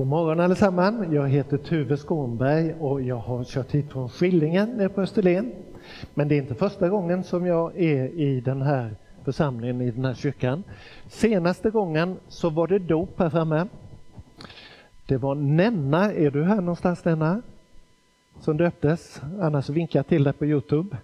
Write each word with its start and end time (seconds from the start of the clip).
God 0.00 0.06
morgon 0.06 0.40
allesammans. 0.40 1.12
Jag 1.12 1.28
heter 1.28 1.56
Tuve 1.56 1.96
Skånberg 1.96 2.74
och 2.74 3.02
jag 3.02 3.16
har 3.16 3.44
kört 3.44 3.70
hit 3.70 3.92
från 3.92 4.08
Skillingen 4.08 4.68
nere 4.68 4.88
på 4.88 5.00
Österlen. 5.00 5.52
Men 6.14 6.28
det 6.28 6.34
är 6.34 6.36
inte 6.36 6.54
första 6.54 6.88
gången 6.88 7.24
som 7.24 7.46
jag 7.46 7.76
är 7.76 8.08
i 8.08 8.40
den 8.40 8.62
här 8.62 8.96
församlingen, 9.24 9.80
i 9.80 9.90
den 9.90 10.04
här 10.04 10.14
kyrkan. 10.14 10.62
Senaste 11.08 11.70
gången 11.70 12.16
så 12.28 12.50
var 12.50 12.66
det 12.66 12.78
dop 12.78 13.18
här 13.18 13.30
framme. 13.30 13.66
Det 15.06 15.16
var 15.16 15.34
Nenna, 15.34 16.12
är 16.12 16.30
du 16.30 16.44
här 16.44 16.60
någonstans 16.60 17.04
Nenna? 17.04 17.42
Som 18.38 18.56
döptes, 18.56 19.22
annars 19.40 19.68
vinkar 19.68 19.98
jag 19.98 20.06
till 20.06 20.24
dig 20.24 20.32
på 20.32 20.46
Youtube. 20.46 20.96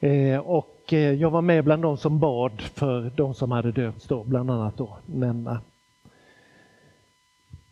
Eh, 0.00 0.38
och 0.38 0.92
eh, 0.92 1.12
jag 1.12 1.30
var 1.30 1.42
med 1.42 1.64
bland 1.64 1.82
de 1.82 1.96
som 1.96 2.18
bad 2.18 2.60
för 2.60 3.12
de 3.16 3.34
som 3.34 3.50
hade 3.50 3.72
döpts 3.72 4.06
då, 4.06 4.24
bland 4.24 4.50
annat 4.50 4.76
då 4.76 4.96
Nenna. 5.06 5.60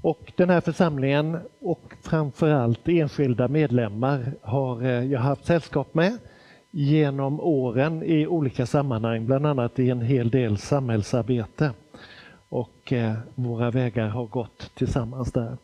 Och 0.07 0.33
den 0.37 0.51
här 0.51 0.61
församlingen 0.61 1.39
och 1.61 1.95
framförallt 2.03 2.89
enskilda 2.89 3.49
medlemmar 3.49 4.33
har 4.43 4.83
eh, 4.83 5.05
jag 5.05 5.21
haft 5.21 5.45
sällskap 5.45 5.95
med 5.95 6.19
genom 6.71 7.41
åren 7.41 8.03
i 8.03 8.27
olika 8.27 8.67
sammanhang, 8.67 9.27
bland 9.27 9.47
annat 9.47 9.79
i 9.79 9.91
en 9.91 10.01
hel 10.01 10.31
del 10.31 10.59
samhällsarbete. 10.59 11.73
Och 12.49 12.93
eh, 12.93 13.13
våra 13.35 13.71
vägar 13.71 14.09
har 14.09 14.27
gått 14.27 14.75
tillsammans 14.75 15.33
där. 15.33 15.57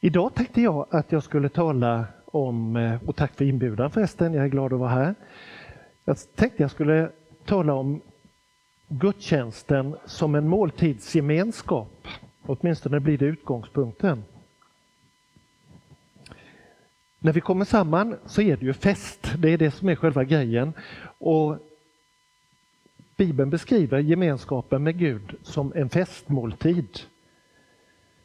Idag 0.00 0.34
tänkte 0.34 0.60
jag 0.60 0.86
att 0.90 1.12
jag 1.12 1.22
skulle 1.22 1.48
tala 1.48 2.06
om, 2.26 2.76
eh, 2.76 3.08
och 3.08 3.16
tack 3.16 3.34
för 3.34 3.44
inbjudan 3.44 3.90
förresten, 3.90 4.34
jag 4.34 4.44
är 4.44 4.48
glad 4.48 4.72
att 4.72 4.78
vara 4.78 4.90
här. 4.90 5.14
Jag 6.04 6.16
tänkte 6.34 6.62
jag 6.62 6.70
skulle 6.70 7.10
tala 7.44 7.74
om 7.74 8.00
gudstjänsten 8.88 9.96
som 10.04 10.34
en 10.34 10.48
måltidsgemenskap. 10.48 12.08
Åtminstone 12.46 13.00
blir 13.00 13.18
det 13.18 13.24
utgångspunkten. 13.24 14.24
När 17.18 17.32
vi 17.32 17.40
kommer 17.40 17.64
samman 17.64 18.16
så 18.26 18.42
är 18.42 18.56
det 18.56 18.66
ju 18.66 18.72
fest, 18.72 19.32
det 19.38 19.52
är 19.52 19.58
det 19.58 19.70
som 19.70 19.88
är 19.88 19.94
själva 19.94 20.24
grejen. 20.24 20.72
Och 21.18 21.58
Bibeln 23.16 23.50
beskriver 23.50 23.98
gemenskapen 23.98 24.82
med 24.82 24.98
Gud 24.98 25.34
som 25.42 25.72
en 25.76 25.88
festmåltid. 25.88 27.00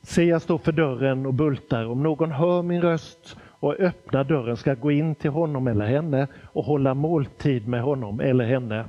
Se, 0.02 0.24
jag 0.24 0.42
står 0.42 0.58
för 0.58 0.72
dörren 0.72 1.26
och 1.26 1.34
bultar. 1.34 1.86
Om 1.86 2.04
någon 2.04 2.32
hör 2.32 2.62
min 2.62 2.82
röst 2.82 3.38
och 3.42 3.80
öppnar 3.80 4.24
dörren 4.24 4.58
ska 4.58 4.70
jag 4.70 4.80
gå 4.80 4.92
in 4.92 5.16
till 5.16 5.32
honom 5.32 5.68
eller 5.68 5.86
henne 5.86 6.28
och 6.44 6.64
hålla 6.64 6.94
måltid 6.94 7.68
med 7.68 7.82
honom 7.82 8.20
eller 8.20 8.46
henne 8.46 8.86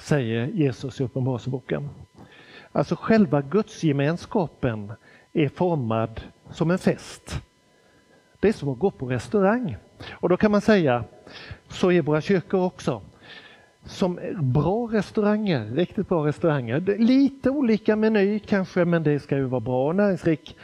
säger 0.00 0.46
Jesus 0.46 1.00
i 1.00 1.04
Uppenbarelseboken. 1.04 1.88
Alltså 2.72 2.96
själva 2.96 3.42
gudsgemenskapen 3.42 4.92
är 5.32 5.48
formad 5.48 6.20
som 6.50 6.70
en 6.70 6.78
fest. 6.78 7.42
Det 8.40 8.48
är 8.48 8.52
som 8.52 8.68
att 8.68 8.78
gå 8.78 8.90
på 8.90 9.06
restaurang. 9.06 9.76
Och 10.10 10.28
då 10.28 10.36
kan 10.36 10.50
man 10.50 10.60
säga, 10.60 11.04
så 11.68 11.92
är 11.92 12.02
våra 12.02 12.20
kyrkor 12.20 12.64
också. 12.64 13.02
Som 13.84 14.18
bra 14.40 14.88
restauranger, 14.92 15.66
riktigt 15.66 16.08
bra 16.08 16.26
restauranger. 16.26 16.80
Lite 16.98 17.50
olika 17.50 17.96
meny 17.96 18.38
kanske, 18.38 18.84
men 18.84 19.02
det 19.02 19.20
ska 19.20 19.36
ju 19.36 19.44
vara 19.44 19.60
bra 19.60 19.86
och 19.86 19.96
näringsrik 19.96 20.56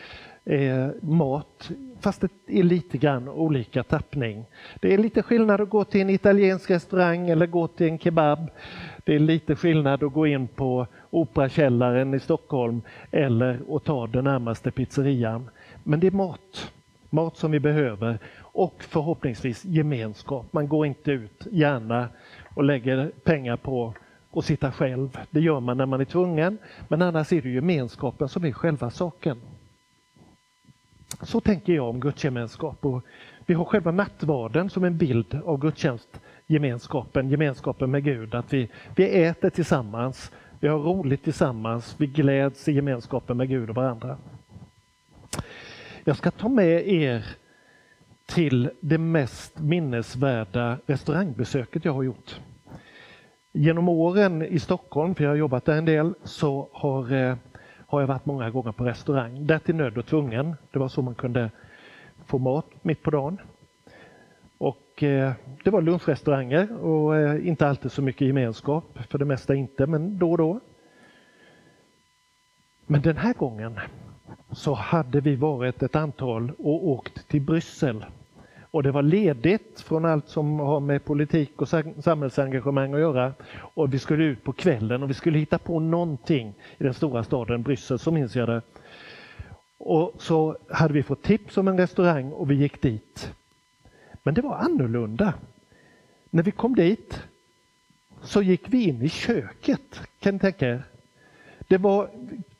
eh, 0.45 0.89
mat, 1.01 1.71
fast 2.01 2.21
det 2.21 2.31
är 2.47 2.63
lite 2.63 2.99
grann 2.99 3.29
olika 3.29 3.83
tappning. 3.83 4.45
Det 4.81 4.95
är 4.95 4.99
lite 4.99 5.23
skillnad 5.23 5.61
att 5.61 5.69
gå 5.69 5.85
till 5.85 6.01
en 6.01 6.11
italiensk 6.11 6.71
restaurang 6.71 7.31
eller 7.31 7.47
gå 7.47 7.69
till 7.69 7.87
en 7.87 7.99
kebab 7.99 8.51
det 9.07 9.15
är 9.15 9.19
lite 9.19 9.57
skillnad 9.57 10.03
att 10.03 10.13
gå 10.13 10.27
in 10.27 10.49
på 10.49 10.87
Operakällaren 11.11 12.15
i 12.15 12.21
Stockholm 12.21 12.83
eller 13.11 13.77
att 13.77 13.85
ta 13.85 14.07
den 14.07 14.25
närmaste 14.25 14.71
pizzerian. 14.71 15.51
Men 15.85 16.01
det 16.01 16.07
är 16.07 16.11
mat, 16.11 16.73
mat 17.11 17.37
som 17.37 17.51
vi 17.51 17.61
behöver 17.61 18.19
och 18.39 18.75
förhoppningsvis 18.79 19.65
gemenskap. 19.65 20.47
Man 20.53 20.69
går 20.69 20.87
inte 20.87 21.13
ut 21.13 21.47
gärna 21.51 22.09
och 22.55 22.65
lägger 22.65 23.11
pengar 23.25 23.57
på 23.57 23.95
att 24.33 24.45
sitta 24.45 24.73
själv. 24.73 25.19
Det 25.31 25.41
gör 25.41 25.61
man 25.61 25.77
när 25.77 25.87
man 25.87 26.01
är 26.01 26.05
tvungen, 26.05 26.59
men 26.89 27.03
annars 27.03 27.33
är 27.33 27.43
det 27.43 27.49
gemenskapen 27.49 28.29
som 28.29 28.45
är 28.45 28.53
själva 28.53 28.91
saken. 28.91 29.41
Så 31.23 31.41
tänker 31.41 31.73
jag 31.73 31.89
om 31.89 32.01
gudsgemenskap. 32.01 32.85
Och 32.85 33.05
vi 33.47 33.55
har 33.55 33.65
själva 33.65 33.91
nattvarden 33.91 34.71
som 34.71 34.85
en 34.85 34.99
bild 34.99 35.41
av 35.45 35.59
gudstjänstgemenskapen, 35.59 37.31
gemenskapen, 37.31 37.91
med 37.91 38.05
Gud. 38.05 38.35
Att 38.35 38.53
vi, 38.53 38.71
vi 38.97 39.25
äter 39.25 39.51
tillsammans, 39.51 40.33
vi 40.61 40.69
har 40.69 40.79
roligt 40.79 41.25
tillsammans, 41.25 41.95
vi 41.99 42.07
gläds 42.07 42.69
i 42.69 42.73
gemenskapen 42.73 43.37
med 43.37 43.49
Gud 43.49 43.71
och 43.71 43.77
varandra. 43.77 44.19
Jag 46.05 46.17
ska 46.17 46.31
ta 46.31 46.49
med 46.49 46.89
er 46.89 47.27
till 48.27 48.71
det 48.81 48.99
mest 48.99 49.59
minnesvärda 49.59 50.79
restaurangbesöket 50.87 51.85
jag 51.85 51.93
har 51.93 52.03
gjort. 52.03 52.41
Genom 53.53 53.89
åren 53.89 54.43
i 54.43 54.59
Stockholm, 54.59 55.15
för 55.15 55.25
jag 55.25 55.31
har 55.31 55.37
jobbat 55.37 55.65
där 55.65 55.77
en 55.77 55.85
del, 55.85 56.15
så 56.25 56.69
har, 56.73 57.13
eh, 57.13 57.37
har 57.87 58.01
jag 58.01 58.07
varit 58.07 58.27
många 58.27 58.51
gånger 58.51 58.73
på 58.73 58.85
restaurang. 58.85 59.47
Där 59.47 59.59
till 59.59 59.75
nöd 59.75 59.99
och 59.99 60.07
tvungen. 60.07 60.55
Det 60.71 60.79
var 60.79 60.89
så 60.89 61.03
man 61.03 61.15
kunde 61.15 61.51
få 62.27 62.39
mat 62.39 62.67
mitt 62.83 63.03
på 63.03 63.11
dagen. 63.11 63.41
Och 64.59 65.03
eh, 65.03 65.33
det 65.65 65.71
var 65.71 65.83
lunchrestauranger 65.83 66.85
och 66.85 67.17
eh, 67.17 67.49
inte 67.49 67.69
alltid 67.69 67.93
så 67.93 68.03
mycket 68.03 68.27
gemenskap, 68.27 68.99
för 69.11 69.19
det 69.19 69.25
mesta 69.25 69.55
inte, 69.55 69.87
men 69.87 70.19
då 70.19 70.31
och 70.31 70.39
då. 70.39 70.61
Men 72.87 73.03
den 73.03 73.17
här 73.17 73.35
gången 73.35 73.81
så 74.51 74.75
hade 74.75 75.21
vi 75.21 75.37
varit 75.37 75.83
ett 75.83 75.97
antal 75.97 76.53
och 76.59 76.89
åkt 76.89 77.29
till 77.29 77.41
Bryssel. 77.41 78.05
Och 78.71 78.83
det 78.83 78.93
var 78.93 79.03
ledigt 79.03 79.81
från 79.81 80.05
allt 80.05 80.29
som 80.29 80.61
har 80.61 80.81
med 80.81 81.05
politik 81.05 81.63
och 81.63 81.69
samhällsengagemang 82.05 82.95
att 82.95 83.01
göra. 83.01 83.33
Och 83.57 83.95
vi 83.95 83.99
skulle 83.99 84.25
ut 84.25 84.45
på 84.45 84.53
kvällen 84.53 85.03
och 85.03 85.11
vi 85.11 85.15
skulle 85.15 85.39
hitta 85.39 85.59
på 85.59 85.81
någonting 85.81 86.55
i 86.79 86.85
den 86.85 86.95
stora 86.95 87.25
staden 87.25 87.63
Bryssel, 87.63 87.99
så 87.99 88.11
minns 88.11 88.37
jag 88.37 88.49
det. 88.49 88.63
Och 89.89 90.13
så 90.19 90.57
hade 90.71 90.95
vi 90.95 91.03
fått 91.03 91.23
tips 91.23 91.57
om 91.57 91.69
en 91.69 91.79
restaurang 91.79 92.33
och 92.33 92.51
vi 92.51 92.55
gick 92.55 92.83
dit. 92.83 93.33
Men 94.23 94.35
det 94.35 94.43
var 94.43 94.57
annorlunda. 94.57 95.35
När 96.31 96.43
vi 96.43 96.51
kom 96.51 96.75
dit 96.75 97.23
så 98.23 98.43
gick 98.43 98.63
vi 98.69 98.89
in 98.89 99.03
i 99.03 99.09
köket, 99.09 100.01
kan 100.21 100.35
ni 100.35 100.41
tänka 100.41 100.69
er? 100.69 100.83
Det 101.69 101.79
var 101.79 102.11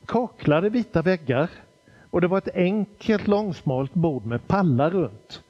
kaklade 0.05 0.69
vita 0.69 1.01
väggar 1.01 1.49
och 2.09 2.21
det 2.21 2.27
var 2.27 2.37
ett 2.37 2.55
enkelt 2.55 3.27
långsmalt 3.27 3.93
bord 3.93 4.25
med 4.25 4.47
pallar 4.47 4.89
runt. 4.89 5.43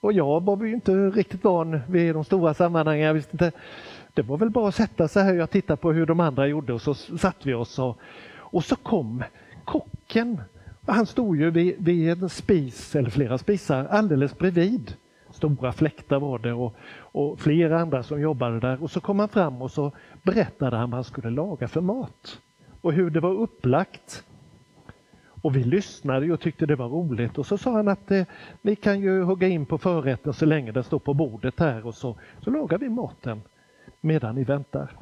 Och 0.00 0.12
jag 0.12 0.44
var 0.44 0.64
ju 0.64 0.74
inte 0.74 0.92
riktigt 0.92 1.44
van 1.44 1.80
vid 1.88 2.14
de 2.14 2.24
stora 2.24 2.54
sammanhangen. 2.54 3.06
Jag 3.06 3.14
visste 3.14 3.32
inte. 3.32 3.52
Det 4.14 4.22
var 4.22 4.36
väl 4.36 4.50
bara 4.50 4.68
att 4.68 4.74
sätta 4.74 5.08
sig 5.08 5.24
här 5.24 5.34
Jag 5.34 5.50
tittade 5.50 5.76
på 5.76 5.92
hur 5.92 6.06
de 6.06 6.20
andra 6.20 6.46
gjorde 6.46 6.72
och 6.72 6.82
så 6.82 6.94
satt 6.94 7.46
vi 7.46 7.54
oss 7.54 7.78
och, 7.78 7.98
och 8.36 8.64
så 8.64 8.76
kom 8.76 9.24
kocken. 9.64 10.40
Han 10.86 11.06
stod 11.06 11.36
ju 11.36 11.50
vid, 11.50 11.74
vid 11.78 12.22
en 12.22 12.28
spis, 12.28 12.96
eller 12.96 13.10
flera 13.10 13.38
spisar, 13.38 13.84
alldeles 13.84 14.38
bredvid. 14.38 14.94
Stora 15.30 15.72
fläktar 15.72 16.20
var 16.20 16.38
det 16.38 16.52
och, 16.52 16.74
och 16.96 17.40
flera 17.40 17.80
andra 17.80 18.02
som 18.02 18.20
jobbade 18.20 18.60
där. 18.60 18.82
Och 18.82 18.90
så 18.90 19.00
kom 19.00 19.18
han 19.18 19.28
fram 19.28 19.62
och 19.62 19.70
så 19.70 19.92
berättade 20.22 20.76
han 20.76 20.90
vad 20.90 20.96
han 20.96 21.04
skulle 21.04 21.30
laga 21.30 21.68
för 21.68 21.80
mat 21.80 22.40
och 22.80 22.92
hur 22.92 23.10
det 23.10 23.20
var 23.20 23.32
upplagt. 23.32 24.24
Och 25.42 25.56
vi 25.56 25.64
lyssnade 25.64 26.32
och 26.32 26.40
tyckte 26.40 26.66
det 26.66 26.76
var 26.76 26.88
roligt 26.88 27.38
och 27.38 27.46
så 27.46 27.58
sa 27.58 27.72
han 27.72 27.88
att 27.88 28.10
eh, 28.10 28.24
ni 28.62 28.76
kan 28.76 29.00
ju 29.00 29.22
hugga 29.22 29.48
in 29.48 29.66
på 29.66 29.78
förrätten 29.78 30.32
så 30.32 30.46
länge 30.46 30.72
den 30.72 30.84
står 30.84 30.98
på 30.98 31.14
bordet 31.14 31.60
här 31.60 31.86
och 31.86 31.94
så, 31.94 32.16
så 32.40 32.50
lagar 32.50 32.78
vi 32.78 32.88
maten 32.88 33.42
medan 34.00 34.34
ni 34.34 34.44
väntar. 34.44 34.96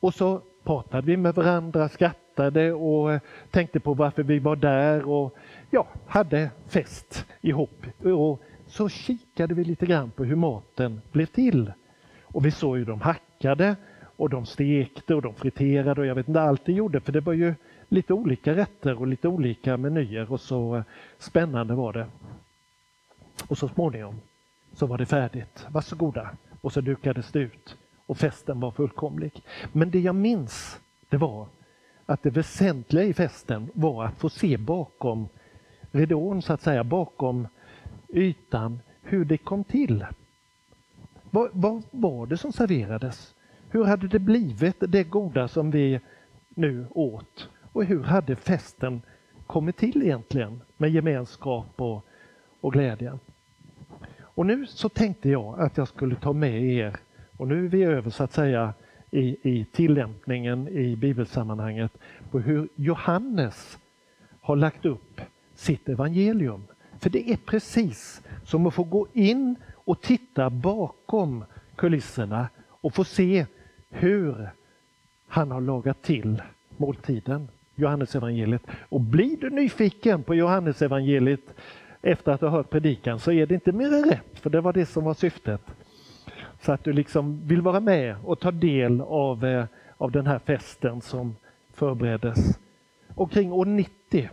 Och 0.00 0.14
så 0.14 0.42
pratade 0.64 1.06
vi 1.06 1.16
med 1.16 1.34
varandra, 1.34 1.88
skrattade 1.88 2.23
och 2.74 3.12
eh, 3.12 3.20
tänkte 3.50 3.80
på 3.80 3.94
varför 3.94 4.22
vi 4.22 4.38
var 4.38 4.56
där 4.56 5.08
och 5.08 5.36
ja, 5.70 5.86
hade 6.06 6.50
fest 6.68 7.26
ihop. 7.40 7.86
Och 8.02 8.42
så 8.66 8.88
kikade 8.88 9.54
vi 9.54 9.64
lite 9.64 9.86
grann 9.86 10.10
på 10.10 10.24
hur 10.24 10.36
maten 10.36 11.00
blev 11.12 11.26
till. 11.26 11.72
Och 12.22 12.46
vi 12.46 12.50
såg 12.50 12.76
hur 12.78 12.84
de 12.84 13.00
hackade 13.00 13.76
och 14.16 14.30
de 14.30 14.46
stekte 14.46 15.14
och 15.14 15.22
de 15.22 15.34
friterade 15.34 16.00
och 16.00 16.06
jag 16.06 16.14
vet 16.14 16.28
inte 16.28 16.40
allt 16.40 16.66
de 16.66 16.72
gjorde 16.72 17.00
för 17.00 17.12
det 17.12 17.20
var 17.20 17.32
ju 17.32 17.54
lite 17.88 18.12
olika 18.12 18.56
rätter 18.56 19.00
och 19.00 19.06
lite 19.06 19.28
olika 19.28 19.76
menyer 19.76 20.32
och 20.32 20.40
så 20.40 20.76
eh, 20.76 20.82
spännande 21.18 21.74
var 21.74 21.92
det. 21.92 22.06
Och 23.48 23.58
så 23.58 23.68
småningom 23.68 24.20
så 24.72 24.86
var 24.86 24.98
det 24.98 25.06
färdigt. 25.06 25.66
Varsågoda! 25.68 26.30
Och 26.60 26.72
så 26.72 26.80
dukades 26.80 27.32
det 27.32 27.38
ut 27.38 27.76
och 28.06 28.18
festen 28.18 28.60
var 28.60 28.70
fullkomlig. 28.70 29.42
Men 29.72 29.90
det 29.90 30.00
jag 30.00 30.14
minns 30.14 30.80
det 31.08 31.16
var 31.16 31.46
att 32.06 32.22
det 32.22 32.30
väsentliga 32.30 33.04
i 33.04 33.14
festen 33.14 33.70
var 33.74 34.04
att 34.04 34.18
få 34.18 34.28
se 34.28 34.56
bakom 34.56 35.28
ridån 35.92 36.42
så 36.42 36.52
att 36.52 36.62
säga, 36.62 36.84
bakom 36.84 37.48
ytan 38.08 38.80
hur 39.02 39.24
det 39.24 39.38
kom 39.38 39.64
till. 39.64 40.06
Vad, 41.30 41.50
vad 41.52 41.82
var 41.90 42.26
det 42.26 42.36
som 42.36 42.52
serverades? 42.52 43.34
Hur 43.70 43.84
hade 43.84 44.08
det 44.08 44.18
blivit 44.18 44.76
det 44.78 45.04
goda 45.04 45.48
som 45.48 45.70
vi 45.70 46.00
nu 46.48 46.86
åt? 46.90 47.48
Och 47.72 47.84
hur 47.84 48.02
hade 48.02 48.36
festen 48.36 49.02
kommit 49.46 49.76
till 49.76 50.02
egentligen 50.02 50.60
med 50.76 50.90
gemenskap 50.90 51.66
och, 51.76 52.06
och 52.60 52.72
glädje? 52.72 53.18
Och 54.20 54.46
nu 54.46 54.66
så 54.66 54.88
tänkte 54.88 55.28
jag 55.28 55.60
att 55.60 55.76
jag 55.76 55.88
skulle 55.88 56.16
ta 56.16 56.32
med 56.32 56.62
er, 56.62 56.96
och 57.36 57.48
nu 57.48 57.64
är 57.64 57.68
vi 57.68 57.82
över 57.82 58.10
så 58.10 58.24
att 58.24 58.32
säga 58.32 58.74
i, 59.14 59.36
i 59.42 59.64
tillämpningen 59.64 60.68
i 60.68 60.96
bibelsammanhanget, 60.96 61.92
på 62.30 62.38
hur 62.38 62.68
Johannes 62.76 63.78
har 64.40 64.56
lagt 64.56 64.86
upp 64.86 65.20
sitt 65.54 65.88
evangelium. 65.88 66.62
För 66.98 67.10
det 67.10 67.30
är 67.30 67.36
precis 67.36 68.22
som 68.44 68.66
att 68.66 68.74
få 68.74 68.82
gå 68.82 69.06
in 69.12 69.56
och 69.74 70.00
titta 70.02 70.50
bakom 70.50 71.44
kulisserna 71.76 72.48
och 72.68 72.94
få 72.94 73.04
se 73.04 73.46
hur 73.90 74.50
han 75.28 75.50
har 75.50 75.60
lagat 75.60 76.02
till 76.02 76.42
måltiden, 76.76 77.48
Johannes 77.74 78.14
evangeliet. 78.14 78.62
Och 78.88 79.00
blir 79.00 79.36
du 79.36 79.50
nyfiken 79.50 80.22
på 80.22 80.34
Johannes 80.34 80.82
evangeliet 80.82 81.54
efter 82.02 82.32
att 82.32 82.40
ha 82.40 82.48
hört 82.48 82.70
predikan 82.70 83.18
så 83.18 83.32
är 83.32 83.46
det 83.46 83.54
inte 83.54 83.72
mer 83.72 83.92
än 83.92 84.04
rätt, 84.04 84.38
för 84.38 84.50
det 84.50 84.60
var 84.60 84.72
det 84.72 84.86
som 84.86 85.04
var 85.04 85.14
syftet. 85.14 85.60
Så 86.64 86.72
att 86.72 86.84
du 86.84 86.92
liksom 86.92 87.46
vill 87.46 87.62
vara 87.62 87.80
med 87.80 88.16
och 88.24 88.40
ta 88.40 88.50
del 88.50 89.00
av, 89.00 89.44
eh, 89.44 89.64
av 89.96 90.10
den 90.10 90.26
här 90.26 90.38
festen 90.38 91.00
som 91.00 91.36
förbereddes. 91.72 92.58
Omkring 93.14 93.52
år 93.52 93.64
90, 93.64 94.30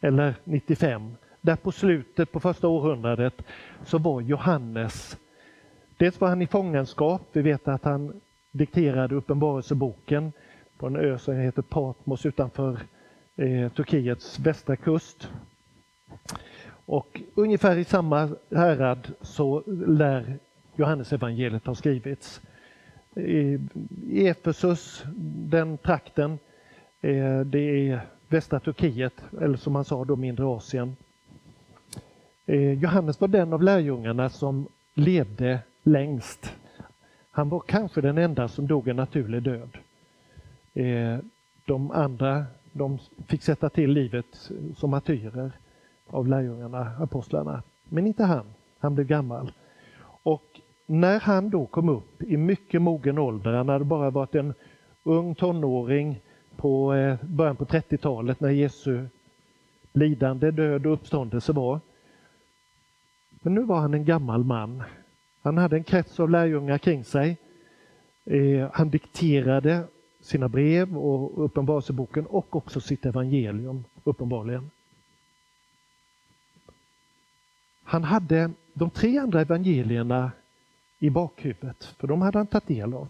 eller 0.00 0.34
95, 0.44 1.16
där 1.40 1.56
på 1.56 1.72
slutet 1.72 2.32
på 2.32 2.40
första 2.40 2.68
århundradet 2.68 3.34
så 3.84 3.98
var 3.98 4.20
Johannes, 4.20 5.18
dels 5.96 6.20
var 6.20 6.28
han 6.28 6.42
i 6.42 6.46
fångenskap, 6.46 7.22
vi 7.32 7.42
vet 7.42 7.68
att 7.68 7.84
han 7.84 8.20
dikterade 8.50 9.14
Uppenbarelseboken 9.14 10.32
på 10.78 10.86
en 10.86 10.96
ö 10.96 11.18
som 11.18 11.36
heter 11.36 11.62
Patmos 11.62 12.26
utanför 12.26 12.78
eh, 13.36 13.72
Turkiets 13.72 14.38
västra 14.38 14.76
kust. 14.76 15.30
Och 16.86 17.20
ungefär 17.34 17.76
i 17.76 17.84
samma 17.84 18.28
härad 18.50 19.12
så 19.20 19.62
lär 19.86 20.38
Johannesevangeliet 20.76 21.66
har 21.66 21.74
skrivits. 21.74 22.40
I 23.16 23.58
Efesus, 24.28 25.04
den 25.48 25.78
trakten, 25.78 26.38
eh, 27.00 27.40
det 27.40 27.88
är 27.90 28.00
västra 28.28 28.60
Turkiet, 28.60 29.24
eller 29.40 29.56
som 29.56 29.72
man 29.72 29.84
sa 29.84 30.04
då 30.04 30.16
mindre 30.16 30.46
Asien. 30.46 30.96
Eh, 32.46 32.72
Johannes 32.72 33.20
var 33.20 33.28
den 33.28 33.52
av 33.52 33.62
lärjungarna 33.62 34.28
som 34.28 34.68
levde 34.94 35.58
längst. 35.82 36.54
Han 37.30 37.48
var 37.48 37.60
kanske 37.60 38.00
den 38.00 38.18
enda 38.18 38.48
som 38.48 38.66
dog 38.66 38.88
en 38.88 38.96
naturlig 38.96 39.42
död. 39.42 39.78
Eh, 40.74 41.18
de 41.64 41.90
andra 41.90 42.44
de 42.72 42.98
fick 43.26 43.42
sätta 43.42 43.68
till 43.68 43.90
livet 43.90 44.50
som 44.76 44.90
martyrer 44.90 45.52
av 46.06 46.28
lärjungarna, 46.28 46.92
apostlarna. 46.98 47.62
Men 47.88 48.06
inte 48.06 48.24
han, 48.24 48.46
han 48.78 48.94
blev 48.94 49.06
gammal. 49.06 49.52
När 50.86 51.20
han 51.20 51.50
då 51.50 51.66
kom 51.66 51.88
upp 51.88 52.22
i 52.22 52.36
mycket 52.36 52.82
mogen 52.82 53.18
ålder, 53.18 53.52
han 53.52 53.68
hade 53.68 53.84
bara 53.84 54.10
varit 54.10 54.34
en 54.34 54.54
ung 55.02 55.34
tonåring 55.34 56.20
på 56.56 56.94
eh, 56.94 57.18
början 57.22 57.56
på 57.56 57.64
30-talet 57.64 58.40
när 58.40 58.50
Jesu 58.50 59.06
lidande, 59.92 60.50
död 60.50 60.86
och 60.86 60.92
uppståndelse 60.92 61.52
var. 61.52 61.80
Men 63.30 63.54
nu 63.54 63.62
var 63.62 63.80
han 63.80 63.94
en 63.94 64.04
gammal 64.04 64.44
man. 64.44 64.82
Han 65.42 65.58
hade 65.58 65.76
en 65.76 65.84
krets 65.84 66.20
av 66.20 66.30
lärjungar 66.30 66.78
kring 66.78 67.04
sig. 67.04 67.36
Eh, 68.24 68.70
han 68.72 68.90
dikterade 68.90 69.84
sina 70.20 70.48
brev 70.48 70.98
och 70.98 71.44
Uppenbarelseboken 71.44 72.26
och 72.26 72.56
också 72.56 72.80
sitt 72.80 73.06
evangelium, 73.06 73.84
uppenbarligen. 74.04 74.70
Han 77.84 78.04
hade 78.04 78.50
de 78.72 78.90
tre 78.90 79.18
andra 79.18 79.40
evangelierna 79.40 80.32
i 80.98 81.10
bakhuvudet, 81.10 81.84
för 81.84 82.06
de 82.06 82.22
hade 82.22 82.38
han 82.38 82.46
tagit 82.46 82.66
del 82.66 82.94
av. 82.94 83.08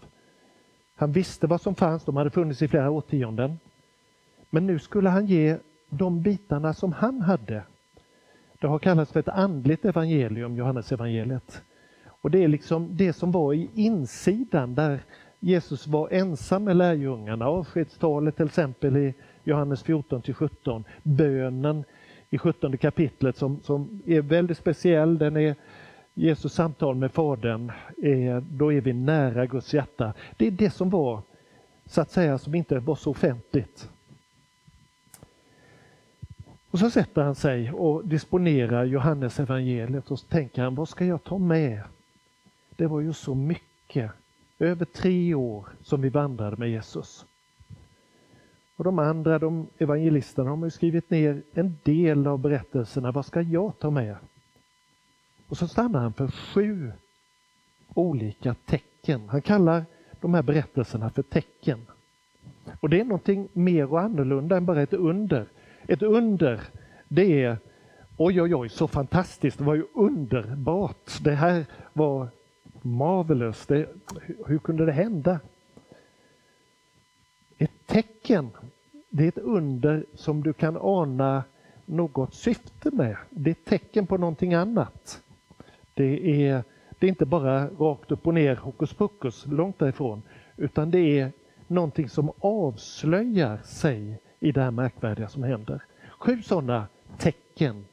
Han 0.95 1.11
visste 1.11 1.47
vad 1.47 1.61
som 1.61 1.75
fanns, 1.75 2.03
de 2.03 2.17
hade 2.17 2.29
funnits 2.29 2.61
i 2.61 2.67
flera 2.67 2.89
årtionden. 2.89 3.59
Men 4.49 4.67
nu 4.67 4.79
skulle 4.79 5.09
han 5.09 5.25
ge 5.25 5.57
de 5.89 6.21
bitarna 6.21 6.73
som 6.73 6.93
han 6.93 7.21
hade. 7.21 7.63
Det 8.59 8.67
har 8.67 8.79
kallats 8.79 9.11
för 9.11 9.19
ett 9.19 9.29
andligt 9.29 9.85
evangelium, 9.85 10.55
Johannes 10.55 10.91
evangeliet. 10.91 11.61
Och 12.07 12.31
det 12.31 12.43
är 12.43 12.47
liksom 12.47 12.97
det 12.97 13.13
som 13.13 13.31
var 13.31 13.53
i 13.53 13.69
insidan 13.73 14.75
där 14.75 14.99
Jesus 15.39 15.87
var 15.87 16.09
ensam 16.11 16.63
med 16.63 16.75
lärjungarna. 16.77 17.47
Avskedstalet 17.47 18.35
till 18.35 18.45
exempel 18.45 18.97
i 18.97 19.13
Johannes 19.43 19.83
14 19.83 20.21
till 20.21 20.33
17. 20.33 20.83
Bönen 21.03 21.83
i 22.29 22.37
17 22.37 22.77
kapitlet 22.77 23.37
som, 23.37 23.59
som 23.61 24.01
är 24.05 24.21
väldigt 24.21 24.57
speciell. 24.57 25.17
Den 25.17 25.37
är 25.37 25.55
Jesus 26.17 26.53
samtal 26.53 26.95
med 26.95 27.11
Fadern, 27.11 27.71
är, 28.03 28.43
då 28.51 28.73
är 28.73 28.81
vi 28.81 28.93
nära 28.93 29.45
Guds 29.45 29.73
hjärta. 29.73 30.13
Det 30.37 30.47
är 30.47 30.51
det 30.51 30.69
som 30.69 30.89
var, 30.89 31.21
så 31.85 32.01
att 32.01 32.11
säga, 32.11 32.37
som 32.37 32.55
inte 32.55 32.79
var 32.79 32.95
så 32.95 33.11
offentligt. 33.11 33.89
Och 36.71 36.79
så 36.79 36.89
sätter 36.89 37.21
han 37.21 37.35
sig 37.35 37.71
och 37.71 38.07
disponerar 38.07 38.85
Johannes 38.85 39.39
evangeliet 39.39 40.11
och 40.11 40.19
så 40.19 40.27
tänker 40.27 40.63
han, 40.63 40.75
vad 40.75 40.89
ska 40.89 41.05
jag 41.05 41.23
ta 41.23 41.37
med? 41.37 41.81
Det 42.75 42.87
var 42.87 42.99
ju 42.99 43.13
så 43.13 43.35
mycket, 43.35 44.11
över 44.59 44.85
tre 44.85 45.33
år 45.33 45.67
som 45.81 46.01
vi 46.01 46.09
vandrade 46.09 46.57
med 46.57 46.69
Jesus. 46.69 47.25
Och 48.75 48.83
de 48.83 48.99
andra, 48.99 49.39
de 49.39 49.67
evangelisterna, 49.77 50.49
de 50.49 50.61
har 50.61 50.69
skrivit 50.69 51.09
ner 51.09 51.41
en 51.53 51.77
del 51.83 52.27
av 52.27 52.39
berättelserna. 52.39 53.11
Vad 53.11 53.25
ska 53.25 53.41
jag 53.41 53.79
ta 53.79 53.89
med? 53.89 54.15
Och 55.47 55.57
så 55.57 55.67
stannar 55.67 55.99
han 55.99 56.13
för 56.13 56.27
sju 56.27 56.91
olika 57.93 58.55
tecken. 58.65 59.29
Han 59.29 59.41
kallar 59.41 59.85
de 60.21 60.33
här 60.33 60.41
berättelserna 60.41 61.09
för 61.09 61.23
tecken. 61.23 61.85
Och 62.79 62.89
det 62.89 62.99
är 62.99 63.05
någonting 63.05 63.47
mer 63.53 63.91
och 63.91 64.01
annorlunda 64.01 64.57
än 64.57 64.65
bara 64.65 64.81
ett 64.81 64.93
under. 64.93 65.45
Ett 65.87 66.01
under, 66.01 66.61
det 67.07 67.43
är 67.43 67.57
oj, 68.17 68.41
oj, 68.41 68.55
oj, 68.55 68.69
så 68.69 68.87
fantastiskt, 68.87 69.57
det 69.57 69.63
var 69.63 69.75
ju 69.75 69.85
underbart. 69.93 71.23
Det 71.23 71.35
här 71.35 71.65
var 71.93 72.27
marvelous. 72.81 73.65
Det, 73.65 73.89
hur 74.45 74.59
kunde 74.59 74.85
det 74.85 74.91
hända? 74.91 75.39
Ett 77.57 77.71
tecken, 77.85 78.49
det 79.09 79.23
är 79.23 79.27
ett 79.27 79.37
under 79.37 80.05
som 80.13 80.43
du 80.43 80.53
kan 80.53 80.77
ana 80.81 81.43
något 81.85 82.33
syfte 82.33 82.91
med. 82.91 83.17
Det 83.29 83.49
är 83.49 83.51
ett 83.51 83.65
tecken 83.65 84.07
på 84.07 84.17
någonting 84.17 84.53
annat. 84.53 85.21
Det 85.95 86.43
är, 86.47 86.63
det 86.99 87.07
är 87.07 87.09
inte 87.09 87.25
bara 87.25 87.67
rakt 87.67 88.11
upp 88.11 88.27
och 88.27 88.33
ner 88.33 88.55
hokus 88.55 88.93
pokus, 88.93 89.45
långt 89.45 89.79
därifrån, 89.79 90.21
utan 90.57 90.91
det 90.91 91.19
är 91.19 91.31
någonting 91.67 92.09
som 92.09 92.31
avslöjar 92.39 93.57
sig 93.57 94.19
i 94.39 94.51
det 94.51 94.61
här 94.61 94.71
märkvärdiga 94.71 95.27
som 95.27 95.43
händer. 95.43 95.83
Sju 96.19 96.41
sådana 96.41 96.87
tecken 97.17 97.85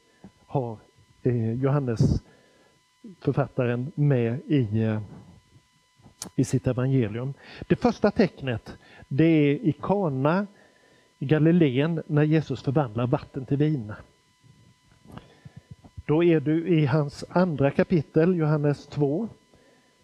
har 0.45 0.77
eh, 1.23 1.53
Johannes, 1.53 2.23
författaren, 3.21 3.91
med 3.95 4.39
i, 4.47 4.83
eh, 4.83 5.01
i 6.35 6.43
sitt 6.43 6.67
evangelium. 6.67 7.33
Det 7.67 7.75
första 7.75 8.11
tecknet 8.11 8.77
det 9.07 9.23
är 9.23 9.53
i 9.53 9.73
Kana 9.81 10.47
i 11.19 11.25
Galileen 11.25 12.03
när 12.07 12.23
Jesus 12.23 12.63
förvandlar 12.63 13.07
vatten 13.07 13.45
till 13.45 13.57
vin. 13.57 13.93
Då 16.05 16.23
är 16.23 16.39
du 16.39 16.67
i 16.67 16.85
hans 16.85 17.25
andra 17.29 17.71
kapitel, 17.71 18.35
Johannes 18.35 18.87
2. 18.87 19.29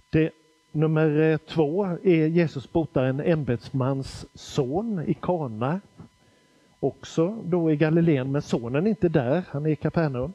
Det, 0.10 0.32
nummer 0.72 1.20
eh, 1.20 1.38
två 1.38 1.86
är 1.86 2.28
Jesus 2.28 2.72
botar 2.72 3.04
en 3.04 3.20
ämbetsmans 3.20 4.26
son 4.34 5.04
i 5.08 5.14
Kana. 5.14 5.82
Också 6.80 7.38
då 7.46 7.72
i 7.72 7.76
Galileen, 7.76 8.32
men 8.32 8.42
sonen 8.42 8.86
är 8.86 8.90
inte 8.90 9.10
där, 9.10 9.44
han 9.50 9.66
är 9.66 9.70
i 9.70 9.76
Kapernaum. 9.76 10.34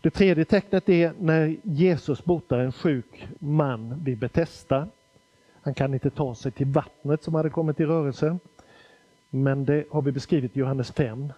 Det 0.00 0.10
tredje 0.10 0.44
tecknet 0.44 0.88
är 0.88 1.12
när 1.20 1.56
Jesus 1.62 2.24
botar 2.24 2.58
en 2.58 2.72
sjuk 2.72 3.28
man 3.38 4.04
vid 4.04 4.18
Betesda. 4.18 4.88
Han 5.62 5.74
kan 5.74 5.94
inte 5.94 6.10
ta 6.10 6.34
sig 6.34 6.52
till 6.52 6.66
vattnet 6.66 7.22
som 7.22 7.34
hade 7.34 7.50
kommit 7.50 7.80
i 7.80 7.84
rörelse. 7.84 8.38
Men 9.30 9.64
det 9.64 9.84
har 9.90 10.02
vi 10.02 10.12
beskrivit 10.12 10.56
i 10.56 10.60
Johannes 10.60 10.92
5. 10.92 11.32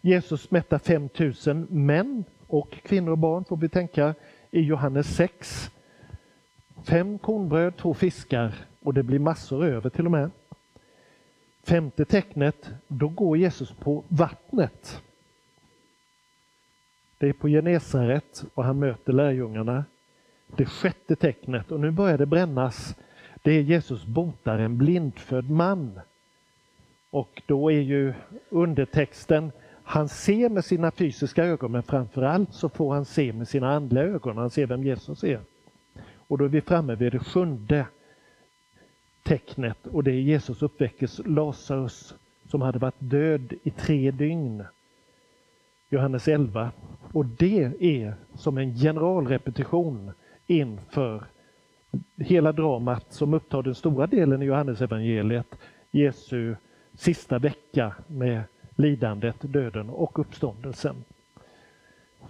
Jesus 0.00 0.50
mättar 0.50 0.78
5000 0.78 1.66
män 1.70 2.24
och 2.46 2.70
kvinnor 2.70 3.10
och 3.10 3.18
barn 3.18 3.44
får 3.44 3.56
vi 3.56 3.68
tänka 3.68 4.14
i 4.50 4.60
Johannes 4.60 5.16
6. 5.16 5.70
Fem 6.84 7.18
kornbröd, 7.18 7.76
två 7.76 7.94
fiskar 7.94 8.54
och 8.80 8.94
det 8.94 9.02
blir 9.02 9.18
massor 9.18 9.64
över 9.64 9.90
till 9.90 10.04
och 10.04 10.12
med. 10.12 10.30
Femte 11.62 12.04
tecknet, 12.04 12.70
då 12.88 13.08
går 13.08 13.36
Jesus 13.36 13.72
på 13.72 14.04
vattnet. 14.08 15.02
Det 17.18 17.28
är 17.28 17.32
på 17.32 17.48
Genesaret 17.48 18.44
och 18.54 18.64
han 18.64 18.78
möter 18.78 19.12
lärjungarna. 19.12 19.84
Det 20.56 20.66
sjätte 20.66 21.16
tecknet, 21.16 21.72
och 21.72 21.80
nu 21.80 21.90
börjar 21.90 22.18
det 22.18 22.26
brännas, 22.26 22.96
det 23.42 23.52
är 23.52 23.60
Jesus 23.60 24.04
botar 24.04 24.58
en 24.58 24.78
blindfödd 24.78 25.50
man. 25.50 26.00
Och 27.10 27.42
då 27.46 27.72
är 27.72 27.80
ju 27.80 28.14
undertexten 28.48 29.52
han 29.90 30.08
ser 30.08 30.48
med 30.48 30.64
sina 30.64 30.90
fysiska 30.90 31.44
ögon 31.44 31.72
men 31.72 31.82
framförallt 31.82 32.54
så 32.54 32.68
får 32.68 32.94
han 32.94 33.04
se 33.04 33.32
med 33.32 33.48
sina 33.48 33.72
andliga 33.72 34.04
ögon, 34.04 34.36
han 34.36 34.50
ser 34.50 34.66
vem 34.66 34.84
Jesus 34.84 35.24
är. 35.24 35.40
Och 36.14 36.38
då 36.38 36.44
är 36.44 36.48
vi 36.48 36.60
framme 36.60 36.94
vid 36.94 37.12
det 37.12 37.18
sjunde 37.18 37.86
tecknet 39.22 39.86
och 39.86 40.04
det 40.04 40.10
är 40.10 40.20
Jesus 40.20 40.62
uppväckes 40.62 41.20
Lazarus 41.26 42.14
som 42.48 42.62
hade 42.62 42.78
varit 42.78 42.94
död 42.98 43.52
i 43.62 43.70
tre 43.70 44.10
dygn. 44.10 44.64
Johannes 45.88 46.28
11. 46.28 46.72
Och 47.12 47.26
det 47.26 47.72
är 47.80 48.14
som 48.34 48.58
en 48.58 48.74
generalrepetition 48.74 50.12
inför 50.46 51.24
hela 52.16 52.52
dramat 52.52 53.12
som 53.12 53.34
upptar 53.34 53.62
den 53.62 53.74
stora 53.74 54.06
delen 54.06 54.42
i 54.42 54.44
Johannesevangeliet, 54.44 55.58
Jesu 55.90 56.56
sista 56.94 57.38
vecka 57.38 57.94
med 58.06 58.42
lidandet, 58.80 59.36
döden 59.40 59.90
och 59.90 60.18
uppståndelsen. 60.18 61.04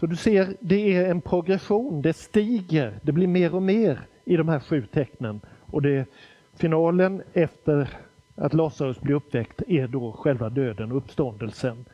Så 0.01 0.07
du 0.07 0.17
ser, 0.17 0.57
det 0.61 0.97
är 0.97 1.11
en 1.11 1.21
progression, 1.21 2.03
det 2.03 2.13
stiger, 2.13 2.99
det 3.03 3.13
blir 3.13 3.27
mer 3.27 3.55
och 3.55 3.63
mer 3.63 4.01
i 4.25 4.37
de 4.37 4.49
här 4.49 4.61
sju 4.61 4.87
tecknen. 4.87 5.41
Och 5.61 5.83
det, 5.83 6.07
finalen 6.55 7.23
efter 7.33 7.89
att 8.35 8.55
Lazarus 8.55 9.01
blir 9.01 9.15
uppväckt 9.15 9.63
är 9.69 9.89
då 9.89 10.13
själva 10.13 10.49
döden 10.49 10.93
och 10.93 10.99
uppståndelsen. 10.99 11.85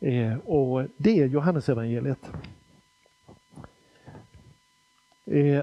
Eh, 0.00 0.36
och 0.38 0.86
det 0.96 1.20
är 1.20 1.26
Johannesevangeliet. 1.26 2.30
Eh, 5.26 5.62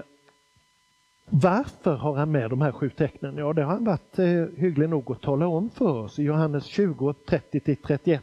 varför 1.34 1.94
har 1.96 2.14
han 2.14 2.30
med 2.30 2.50
de 2.50 2.60
här 2.60 2.72
sju 2.72 2.90
tecknen? 2.90 3.36
Ja, 3.36 3.52
det 3.52 3.62
har 3.62 3.72
han 3.72 3.84
varit 3.84 4.18
eh, 4.18 4.44
hygglig 4.56 4.88
nog 4.88 5.12
att 5.12 5.20
tala 5.20 5.46
om 5.46 5.70
för 5.70 5.92
oss 5.92 6.18
i 6.18 6.22
Johannes 6.22 6.64
20, 6.64 7.14
30-31. 7.26 8.20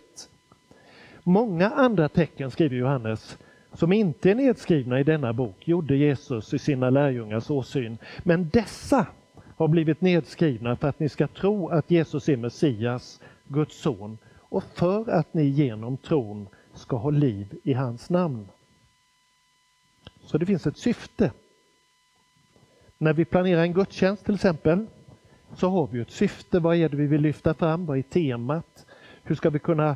Många 1.23 1.69
andra 1.69 2.09
tecken, 2.09 2.51
skriver 2.51 2.75
Johannes, 2.75 3.37
som 3.73 3.93
inte 3.93 4.31
är 4.31 4.35
nedskrivna 4.35 4.99
i 4.99 5.03
denna 5.03 5.33
bok 5.33 5.67
gjorde 5.67 5.95
Jesus 5.95 6.53
i 6.53 6.59
sina 6.59 6.89
lärjungars 6.89 7.49
åsyn. 7.49 7.97
Men 8.23 8.49
dessa 8.49 9.07
har 9.55 9.67
blivit 9.67 10.01
nedskrivna 10.01 10.75
för 10.75 10.87
att 10.87 10.99
ni 10.99 11.09
ska 11.09 11.27
tro 11.27 11.69
att 11.69 11.91
Jesus 11.91 12.29
är 12.29 12.37
Messias, 12.37 13.21
Guds 13.47 13.81
son, 13.81 14.17
och 14.37 14.63
för 14.63 15.09
att 15.09 15.33
ni 15.33 15.43
genom 15.43 15.97
tron 15.97 16.47
ska 16.73 16.97
ha 16.97 17.09
liv 17.09 17.59
i 17.63 17.73
hans 17.73 18.09
namn. 18.09 18.47
Så 20.21 20.37
det 20.37 20.45
finns 20.45 20.67
ett 20.67 20.77
syfte 20.77 21.31
när 23.01 23.13
vi 23.13 23.25
planerar 23.25 23.61
en 23.61 23.73
gudstjänst 23.73 24.25
till 24.25 24.35
exempel 24.35 24.85
så 25.55 25.69
har 25.69 25.87
vi 25.91 26.01
ett 26.01 26.11
syfte. 26.11 26.59
Vad 26.59 26.75
är 26.75 26.89
det 26.89 26.97
vi 26.97 27.07
vill 27.07 27.21
lyfta 27.21 27.53
fram? 27.53 27.85
Vad 27.85 27.97
är 27.97 28.01
temat? 28.01 28.85
Hur 29.23 29.35
ska 29.35 29.49
vi 29.49 29.59
kunna 29.59 29.95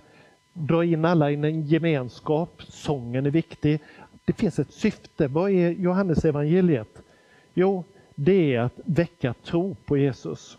dra 0.54 0.86
in 0.86 1.06
alla 1.06 1.32
i 1.32 1.34
en 1.34 1.62
gemenskap? 1.62 2.62
Sången 2.64 3.26
är 3.26 3.32
viktig. 3.32 3.80
Det 4.26 4.34
finns 4.34 4.60
ett 4.60 4.72
syfte. 4.72 5.28
Vad 5.28 5.52
är 5.52 5.72
Johannes 5.72 6.26
evangeliet? 6.26 7.02
Jo, 7.54 7.84
det 8.16 8.56
är 8.56 8.60
att 8.60 8.80
väcka 8.86 9.34
tro 9.34 9.76
på 9.86 9.98
Jesus. 9.98 10.58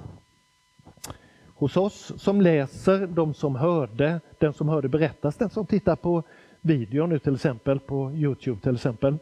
Hos 1.55 1.77
oss 1.77 2.13
som 2.17 2.41
läser, 2.41 3.07
de 3.07 3.35
som 3.35 3.57
hörde, 3.57 4.21
den 4.39 4.53
som 4.53 4.69
hörde 4.69 4.89
berättas, 4.89 5.37
den 5.37 5.51
som 5.51 5.67
tittar 5.67 5.97
på 5.97 6.23
video 6.61 7.07
nu 7.07 7.19
till 7.19 7.35
exempel, 7.35 7.81
på 7.81 8.13
Youtube 8.13 8.61
till 8.61 8.75
exempel, 8.75 9.19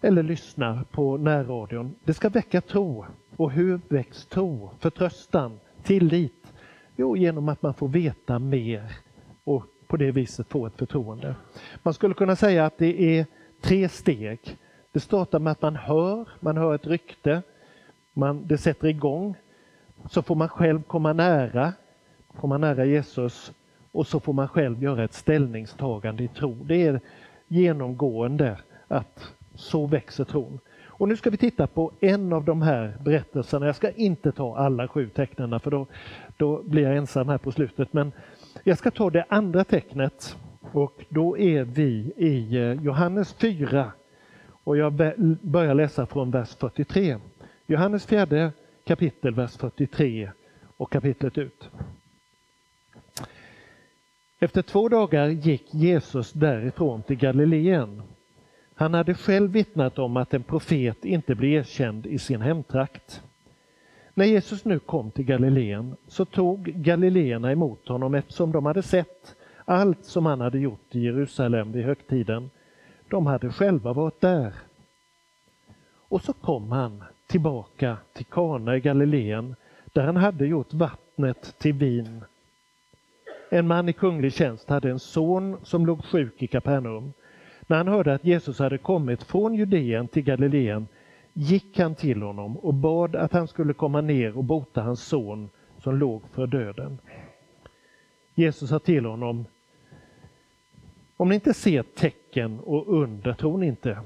eller 0.00 0.22
lyssnar 0.22 0.84
på 0.90 1.16
närradion. 1.16 1.94
Det 2.04 2.14
ska 2.14 2.28
väcka 2.28 2.60
tro. 2.60 3.06
Och 3.36 3.50
hur 3.50 3.80
väcks 3.88 4.26
tro, 4.26 4.70
förtröstan, 4.78 5.60
tillit? 5.82 6.52
Jo, 6.96 7.16
genom 7.16 7.48
att 7.48 7.62
man 7.62 7.74
får 7.74 7.88
veta 7.88 8.38
mer 8.38 8.92
och 9.44 9.64
på 9.86 9.96
det 9.96 10.10
viset 10.10 10.48
få 10.48 10.66
ett 10.66 10.76
förtroende. 10.76 11.34
Man 11.82 11.94
skulle 11.94 12.14
kunna 12.14 12.36
säga 12.36 12.66
att 12.66 12.78
det 12.78 13.18
är 13.18 13.26
tre 13.60 13.88
steg. 13.88 14.56
Det 14.92 15.00
startar 15.00 15.38
med 15.38 15.50
att 15.50 15.62
man 15.62 15.76
hör, 15.76 16.28
man 16.40 16.56
hör 16.56 16.74
ett 16.74 16.86
rykte, 16.86 17.42
man, 18.12 18.46
det 18.46 18.58
sätter 18.58 18.88
igång. 18.88 19.34
Så 20.10 20.22
får 20.22 20.34
man 20.34 20.48
själv 20.48 20.82
komma 20.82 21.12
nära, 21.12 21.72
komma 22.36 22.58
nära 22.58 22.84
Jesus 22.84 23.52
och 23.92 24.06
så 24.06 24.20
får 24.20 24.32
man 24.32 24.48
själv 24.48 24.82
göra 24.82 25.04
ett 25.04 25.14
ställningstagande 25.14 26.24
i 26.24 26.28
tro. 26.28 26.54
Det 26.54 26.86
är 26.86 27.00
genomgående 27.48 28.58
att 28.88 29.34
så 29.58 29.86
växer 29.86 30.24
tron. 30.24 30.58
Och 30.86 31.08
nu 31.08 31.16
ska 31.16 31.30
vi 31.30 31.36
titta 31.36 31.66
på 31.66 31.92
en 32.00 32.32
av 32.32 32.44
de 32.44 32.62
här 32.62 32.96
berättelserna. 33.04 33.66
Jag 33.66 33.76
ska 33.76 33.90
inte 33.90 34.32
ta 34.32 34.56
alla 34.56 34.88
sju 34.88 35.08
tecknen 35.08 35.60
för 35.60 35.70
då, 35.70 35.86
då 36.36 36.62
blir 36.62 36.82
jag 36.82 36.96
ensam 36.96 37.28
här 37.28 37.38
på 37.38 37.52
slutet. 37.52 37.92
Men 37.92 38.12
jag 38.64 38.78
ska 38.78 38.90
ta 38.90 39.10
det 39.10 39.24
andra 39.28 39.64
tecknet 39.64 40.36
och 40.72 41.04
då 41.08 41.38
är 41.38 41.64
vi 41.64 42.12
i 42.16 42.56
eh, 42.56 42.72
Johannes 42.72 43.32
4. 43.32 43.92
Och 44.64 44.76
jag 44.76 44.92
börjar 45.42 45.74
läsa 45.74 46.06
från 46.06 46.30
vers 46.30 46.56
43. 46.56 47.18
Johannes 47.66 48.06
4, 48.06 48.52
kapitel, 48.84 49.34
vers 49.34 49.56
43 49.56 50.30
och 50.76 50.92
kapitlet 50.92 51.38
ut. 51.38 51.70
Efter 54.38 54.62
två 54.62 54.88
dagar 54.88 55.28
gick 55.28 55.74
Jesus 55.74 56.32
därifrån 56.32 57.02
till 57.02 57.16
Galileen 57.16 58.02
han 58.78 58.94
hade 58.94 59.14
själv 59.14 59.50
vittnat 59.50 59.98
om 59.98 60.16
att 60.16 60.34
en 60.34 60.42
profet 60.42 61.04
inte 61.04 61.34
blir 61.34 61.48
erkänd 61.48 62.06
i 62.06 62.18
sin 62.18 62.40
hemtrakt. 62.40 63.22
När 64.14 64.24
Jesus 64.24 64.64
nu 64.64 64.78
kom 64.78 65.10
till 65.10 65.24
Galileen 65.24 65.96
så 66.08 66.24
tog 66.24 66.64
galileerna 66.64 67.52
emot 67.52 67.88
honom 67.88 68.14
eftersom 68.14 68.52
de 68.52 68.66
hade 68.66 68.82
sett 68.82 69.36
allt 69.64 70.04
som 70.04 70.26
han 70.26 70.40
hade 70.40 70.58
gjort 70.58 70.94
i 70.94 71.00
Jerusalem 71.00 71.72
vid 71.72 71.84
högtiden. 71.84 72.50
De 73.08 73.26
hade 73.26 73.52
själva 73.52 73.92
varit 73.92 74.20
där. 74.20 74.54
Och 76.08 76.22
så 76.22 76.32
kom 76.32 76.72
han 76.72 77.04
tillbaka 77.26 77.96
till 78.12 78.26
Kana 78.26 78.76
i 78.76 78.80
Galileen 78.80 79.56
där 79.84 80.02
han 80.02 80.16
hade 80.16 80.46
gjort 80.46 80.72
vattnet 80.72 81.54
till 81.58 81.74
vin. 81.74 82.24
En 83.50 83.66
man 83.66 83.88
i 83.88 83.92
kunglig 83.92 84.32
tjänst 84.32 84.68
hade 84.68 84.90
en 84.90 84.98
son 84.98 85.56
som 85.62 85.86
låg 85.86 86.04
sjuk 86.04 86.42
i 86.42 86.46
Kapernaum. 86.46 87.12
När 87.68 87.76
han 87.76 87.88
hörde 87.88 88.14
att 88.14 88.24
Jesus 88.24 88.58
hade 88.58 88.78
kommit 88.78 89.22
från 89.22 89.54
Judeen 89.54 90.08
till 90.08 90.22
Galileen 90.22 90.88
gick 91.32 91.78
han 91.78 91.94
till 91.94 92.22
honom 92.22 92.56
och 92.56 92.74
bad 92.74 93.16
att 93.16 93.32
han 93.32 93.48
skulle 93.48 93.74
komma 93.74 94.00
ner 94.00 94.36
och 94.36 94.44
bota 94.44 94.82
hans 94.82 95.02
son 95.02 95.50
som 95.82 95.96
låg 95.96 96.22
för 96.32 96.46
döden. 96.46 96.98
Jesus 98.34 98.68
sa 98.68 98.78
till 98.78 99.04
honom 99.04 99.44
Om 101.16 101.28
ni 101.28 101.34
inte 101.34 101.54
ser 101.54 101.82
tecken 101.82 102.60
och 102.60 103.02
under, 103.02 103.34
tror 103.34 103.58
ni 103.58 103.66
inte? 103.66 104.00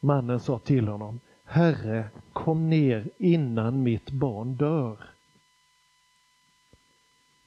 Mannen 0.00 0.40
sa 0.40 0.58
till 0.58 0.88
honom 0.88 1.20
Herre, 1.44 2.04
kom 2.32 2.70
ner 2.70 3.10
innan 3.18 3.82
mitt 3.82 4.10
barn 4.10 4.56
dör. 4.56 4.96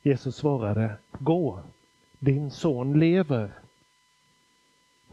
Jesus 0.02 0.36
svarade 0.36 0.96
Gå, 1.12 1.60
din 2.20 2.52
son 2.52 3.00
lever. 3.00 3.59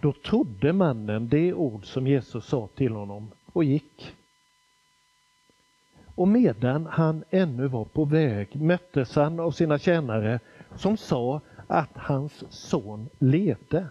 Då 0.06 0.12
trodde 0.12 0.72
mannen 0.72 1.28
det 1.28 1.54
ord 1.54 1.86
som 1.86 2.06
Jesus 2.06 2.44
sa 2.46 2.68
till 2.75 2.92
honom 2.92 3.30
och 3.52 3.64
gick. 3.64 4.14
Och 6.14 6.28
medan 6.28 6.86
han 6.86 7.25
ännu 7.30 7.68
var 7.68 7.84
på 7.84 8.04
väg 8.04 8.60
möttes 8.60 9.16
han 9.16 9.40
av 9.40 9.50
sina 9.50 9.78
tjänare 9.78 10.40
som 10.75 10.96
sa 10.96 11.40
att 11.66 11.90
hans 11.94 12.44
son 12.52 13.08
levde. 13.18 13.86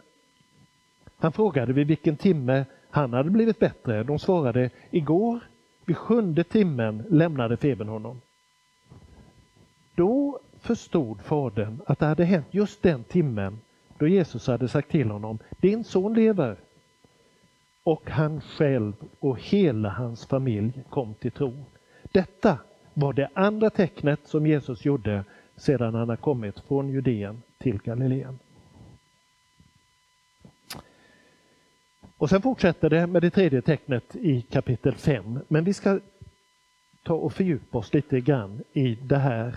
Han 1.17 1.31
frågade 1.31 1.73
vid 1.73 1.87
vilken 1.87 2.17
timme 2.17 2.65
han 2.89 3.13
hade 3.13 3.29
blivit 3.29 3.59
bättre. 3.59 4.03
De 4.03 4.19
svarade 4.19 4.69
igår 4.91 5.39
vid 5.85 5.97
sjunde 5.97 6.43
timmen 6.43 7.05
lämnade 7.09 7.57
febern 7.57 7.89
honom. 7.89 8.21
Då 9.95 10.39
förstod 10.59 11.21
fadern 11.21 11.81
att 11.85 11.99
det 11.99 12.05
hade 12.05 12.25
hänt 12.25 12.47
just 12.51 12.83
den 12.83 13.03
timmen 13.03 13.59
då 13.97 14.07
Jesus 14.07 14.47
hade 14.47 14.67
sagt 14.67 14.91
till 14.91 15.11
honom, 15.11 15.39
din 15.61 15.83
son 15.83 16.13
lever. 16.13 16.57
Och 17.83 18.09
han 18.09 18.41
själv 18.41 18.93
och 19.19 19.39
hela 19.41 19.89
hans 19.89 20.25
familj 20.25 20.83
kom 20.89 21.13
till 21.13 21.31
tro. 21.31 21.65
Detta 22.03 22.57
var 22.93 23.13
det 23.13 23.29
andra 23.33 23.69
tecknet 23.69 24.19
som 24.23 24.47
Jesus 24.47 24.85
gjorde 24.85 25.23
sedan 25.55 25.95
han 25.95 26.09
har 26.09 26.15
kommit 26.15 26.59
från 26.59 26.89
Judeen 26.89 27.41
till 27.57 27.77
Galileen. 27.77 28.39
Och 32.17 32.29
sen 32.29 32.41
fortsätter 32.41 32.89
det 32.89 33.07
med 33.07 33.21
det 33.21 33.29
tredje 33.29 33.61
tecknet 33.61 34.15
i 34.15 34.41
kapitel 34.41 34.95
5. 34.95 35.39
Men 35.47 35.63
vi 35.63 35.73
ska 35.73 35.99
ta 37.03 37.13
och 37.13 37.33
fördjupa 37.33 37.77
oss 37.77 37.93
lite 37.93 38.21
grann 38.21 38.63
i 38.73 38.95
det 38.95 39.17
här 39.17 39.55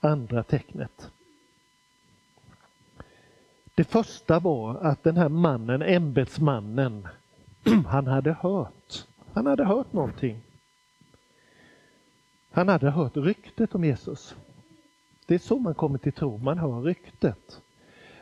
andra 0.00 0.42
tecknet. 0.42 1.10
Det 3.76 3.84
första 3.84 4.38
var 4.38 4.74
att 4.74 5.02
den 5.02 5.16
här 5.16 5.28
mannen, 5.28 5.82
ämbetsmannen, 5.82 7.08
han 7.86 8.06
hade 8.06 8.32
hört. 8.32 9.06
Han 9.32 9.46
hade 9.46 9.64
hört 9.64 9.92
någonting. 9.92 10.40
Han 12.50 12.68
hade 12.68 12.90
hört 12.90 13.16
ryktet 13.16 13.74
om 13.74 13.84
Jesus. 13.84 14.36
Det 15.26 15.34
är 15.34 15.38
så 15.38 15.58
man 15.58 15.74
kommer 15.74 15.98
till 15.98 16.12
tro, 16.12 16.38
man 16.38 16.58
hör 16.58 16.82
ryktet. 16.82 17.60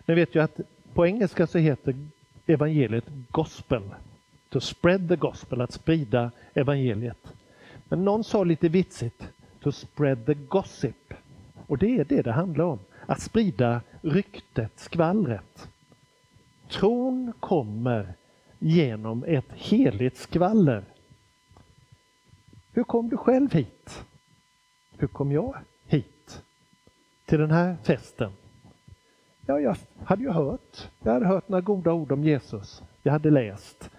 Ni 0.06 0.14
vet 0.14 0.34
ju 0.34 0.42
att 0.42 0.61
på 0.94 1.06
engelska 1.06 1.46
så 1.46 1.58
heter 1.58 1.94
evangeliet 2.46 3.04
gospel. 3.30 3.82
To 4.49 4.61
spread 4.61 5.08
the 5.08 5.16
gospel, 5.16 5.61
att 5.61 5.73
sprida 5.73 6.30
evangeliet. 6.54 7.32
Men 7.88 8.04
någon 8.04 8.25
sa 8.25 8.44
lite 8.44 8.68
vitsigt, 8.68 9.28
to 9.61 9.73
spread 9.73 10.26
the 10.26 10.34
gossip. 10.34 11.14
Och 11.66 11.78
det 11.78 11.99
är 11.99 12.04
det 12.04 12.23
det 12.23 12.32
handlar 12.32 12.64
om, 12.64 12.78
att 13.06 13.20
sprida 13.20 13.80
ryktet, 14.02 14.73
skvallret. 14.76 15.68
Tron 16.68 17.32
kommer 17.40 18.14
genom 18.58 19.25
ett 19.25 19.52
heligt 19.52 20.16
skvaller. 20.16 20.84
Hur 22.73 22.84
kom 22.84 23.08
du 23.08 23.16
själv 23.16 23.52
hit? 23.52 24.04
Hur 24.99 25.06
kom 25.06 25.32
jag 25.32 25.56
hit? 25.87 26.42
Till 27.25 27.38
den 27.38 27.50
här 27.50 27.76
festen? 27.82 28.32
Ja, 29.46 29.61
jag 29.61 29.76
hade 30.04 30.23
ju 30.23 30.30
hört. 30.30 30.90
Jag 31.02 31.12
hade 31.12 31.26
hört 31.26 31.49
några 31.49 31.61
goda 31.61 31.92
ord 31.92 32.12
om 32.12 32.25
Jesus. 32.25 32.82
Jag 33.02 33.12
hade 33.12 33.30
läst 33.30 33.90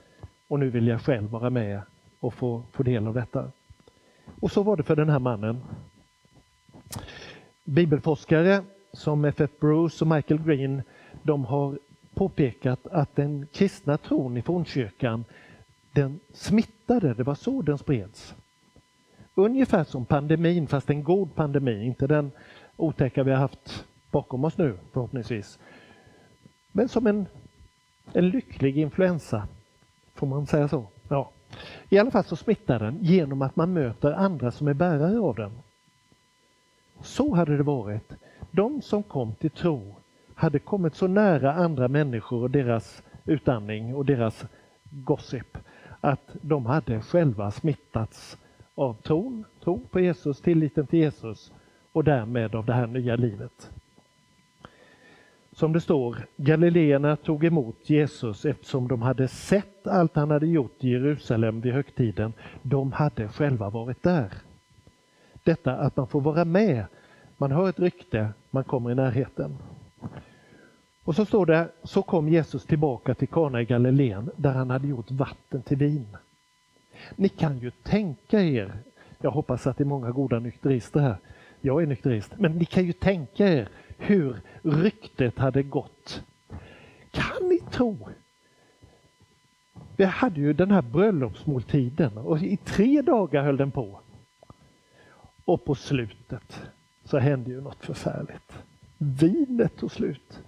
och 0.48 0.60
nu 0.60 0.70
vill 0.70 0.88
jag 0.88 1.02
själv 1.02 1.30
vara 1.30 1.50
med 1.50 1.82
och 2.20 2.34
få, 2.34 2.64
få 2.72 2.84
del 2.84 3.08
av 3.08 3.14
detta. 3.14 3.52
Och 4.42 4.52
så 4.52 4.64
var 4.64 4.78
det 4.78 4.84
för 4.84 4.96
den 4.96 5.10
här 5.10 5.20
mannen. 5.20 5.62
Bibelforskare 7.64 8.64
som 8.96 9.26
F.F. 9.26 9.50
Bruce 9.60 10.06
och 10.06 10.08
Michael 10.08 10.42
Green, 10.42 10.82
de 11.24 11.46
har 11.46 11.80
påpekat 12.14 12.88
att 12.88 13.16
den 13.16 13.48
kristna 13.54 13.98
tron 13.98 14.38
i 14.38 14.42
fornkyrkan, 14.42 15.26
den 15.92 16.20
smittade, 16.34 17.14
det 17.14 17.24
var 17.24 17.36
så 17.36 17.62
den 17.62 17.78
spreds. 17.78 18.36
Ungefär 19.36 19.84
som 19.84 20.06
pandemin, 20.06 20.68
fast 20.68 20.90
en 20.90 21.04
god 21.04 21.36
pandemi, 21.36 21.86
inte 21.86 22.08
den 22.08 22.32
otäcka 22.78 23.24
vi 23.24 23.32
har 23.32 23.38
haft 23.38 23.86
bakom 24.12 24.44
oss 24.44 24.58
nu 24.58 24.78
förhoppningsvis. 24.94 25.60
Men 26.72 26.90
som 26.90 27.08
en, 27.08 27.26
en 28.14 28.30
lycklig 28.30 28.78
influensa, 28.78 29.48
får 30.14 30.28
man 30.28 30.48
säga 30.48 30.68
så? 30.68 30.88
Ja. 31.08 31.32
I 31.90 31.98
alla 31.98 32.12
fall 32.12 32.24
så 32.24 32.36
smittar 32.36 32.80
den 32.80 32.98
genom 33.02 33.42
att 33.42 33.56
man 33.56 33.74
möter 33.74 34.12
andra 34.12 34.52
som 34.52 34.68
är 34.68 34.74
bärare 34.74 35.20
av 35.20 35.36
den. 35.36 35.52
Så 37.02 37.36
hade 37.36 37.58
det 37.58 37.64
varit. 37.64 38.12
De 38.56 38.82
som 38.82 39.04
kom 39.04 39.34
till 39.36 39.50
tro 39.50 39.96
hade 40.36 40.60
kommit 40.60 40.96
så 40.96 41.08
nära 41.08 41.54
andra 41.54 41.88
människor 41.88 42.42
och 42.42 42.52
deras 42.52 43.04
utandning 43.26 43.96
och 43.96 44.06
deras 44.06 44.46
gossip 44.90 45.58
att 46.02 46.36
de 46.42 46.66
hade 46.66 47.02
själva 47.02 47.52
smittats 47.52 48.38
av 48.76 48.94
tron, 48.94 49.46
tron 49.64 49.88
på 49.92 50.00
Jesus, 50.00 50.42
tilliten 50.42 50.88
till 50.88 51.00
Jesus 51.00 51.52
och 51.92 52.04
därmed 52.04 52.56
av 52.56 52.66
det 52.66 52.74
här 52.74 52.88
nya 52.88 53.16
livet. 53.16 53.72
Som 55.52 55.74
det 55.74 55.82
står, 55.82 56.18
Galileerna 56.38 57.16
tog 57.16 57.46
emot 57.46 57.90
Jesus 57.90 58.46
eftersom 58.46 58.88
de 58.88 59.02
hade 59.02 59.28
sett 59.28 59.88
allt 59.88 60.16
han 60.16 60.32
hade 60.32 60.48
gjort 60.48 60.84
i 60.84 60.90
Jerusalem 60.90 61.62
vid 61.62 61.74
högtiden. 61.74 62.34
De 62.62 62.92
hade 62.92 63.28
själva 63.28 63.70
varit 63.70 64.04
där. 64.04 64.34
Detta 65.44 65.72
att 65.78 65.98
man 65.98 66.08
får 66.08 66.22
vara 66.22 66.46
med, 66.46 66.86
man 67.38 67.52
hör 67.52 67.70
ett 67.70 67.80
rykte, 67.80 68.34
man 68.52 68.64
kommer 68.64 68.92
i 68.92 68.96
närheten. 68.96 69.58
Och 71.04 71.16
så 71.16 71.26
står 71.26 71.46
det, 71.46 71.70
så 71.84 72.02
kom 72.02 72.30
Jesus 72.30 72.66
tillbaka 72.66 73.16
till 73.16 73.28
Kana 73.28 73.62
i 73.62 73.66
Galileen 73.66 74.30
där 74.36 74.54
han 74.54 74.70
hade 74.70 74.88
gjort 74.88 75.12
vatten 75.12 75.62
till 75.62 75.78
vin. 75.78 76.18
Ni 77.16 77.30
kan 77.30 77.58
ju 77.58 77.72
tänka 77.72 78.42
er, 78.42 78.78
jag 79.22 79.32
hoppas 79.32 79.68
att 79.68 79.78
det 79.78 79.84
är 79.84 79.86
många 79.86 80.12
goda 80.12 80.40
nykterister 80.40 81.00
här, 81.00 81.18
jag 81.62 81.84
är 81.84 81.88
nykterist, 81.88 82.32
men 82.38 82.52
ni 82.52 82.66
kan 82.66 82.86
ju 82.86 82.94
tänka 82.94 83.48
er 83.48 83.70
hur 83.98 84.42
ryktet 84.62 85.38
hade 85.38 85.64
gått. 85.64 86.24
Kan 87.12 87.50
ni 87.50 87.60
tro? 87.60 88.10
Vi 89.96 90.04
hade 90.04 90.40
ju 90.40 90.54
den 90.54 90.72
här 90.72 90.82
bröllopsmåltiden 90.82 92.18
och 92.18 92.40
i 92.40 92.58
tre 92.58 93.02
dagar 93.02 93.44
höll 93.44 93.58
den 93.58 93.72
på. 93.72 94.00
Och 95.46 95.66
på 95.66 95.76
slutet 95.76 96.62
så 97.06 97.18
hände 97.18 97.52
ju 97.52 97.62
något 97.62 97.86
förfärligt. 97.86 98.54
Vinet 98.98 99.78
tog 99.78 99.92
slut. 99.92 100.42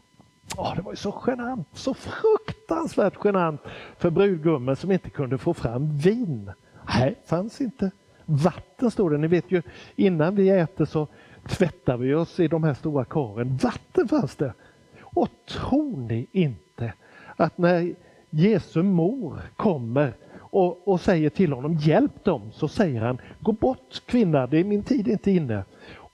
Oh, 0.57 0.75
det 0.75 0.81
var 0.81 0.91
ju 0.91 0.95
så 0.95 1.23
genant, 1.27 1.67
så 1.73 1.93
fruktansvärt 1.93 3.25
genant 3.25 3.61
för 3.97 4.09
brudgummen 4.09 4.75
som 4.75 4.91
inte 4.91 5.09
kunde 5.09 5.37
få 5.37 5.53
fram 5.53 5.97
vin. 5.97 6.51
Nej, 6.99 7.15
fanns 7.25 7.61
inte. 7.61 7.91
Vatten 8.25 8.91
stod 8.91 9.11
det, 9.11 9.17
ni 9.17 9.27
vet 9.27 9.51
ju 9.51 9.61
innan 9.95 10.35
vi 10.35 10.49
äter 10.49 10.85
så 10.85 11.07
tvättar 11.47 11.97
vi 11.97 12.13
oss 12.13 12.39
i 12.39 12.47
de 12.47 12.63
här 12.63 12.73
stora 12.73 13.05
karen. 13.05 13.57
Vatten 13.57 14.07
fanns 14.07 14.35
det. 14.35 14.53
Och 15.01 15.29
tror 15.47 15.97
ni 15.97 16.27
inte 16.31 16.93
att 17.35 17.57
när 17.57 17.95
Jesu 18.29 18.83
mor 18.83 19.41
kommer 19.55 20.13
och, 20.35 20.87
och, 20.87 21.01
säger 21.01 21.29
till 21.29 21.53
honom 21.53 21.73
hjälp 21.73 22.23
dem 22.23 22.51
så 22.51 22.67
säger 22.67 23.01
han 23.01 23.21
gå 23.39 23.51
bort 23.51 24.01
kvinna, 24.05 24.47
det 24.47 24.57
är 24.59 24.63
min 24.63 24.83
tid 24.83 25.07
inte 25.07 25.31
inne. 25.31 25.63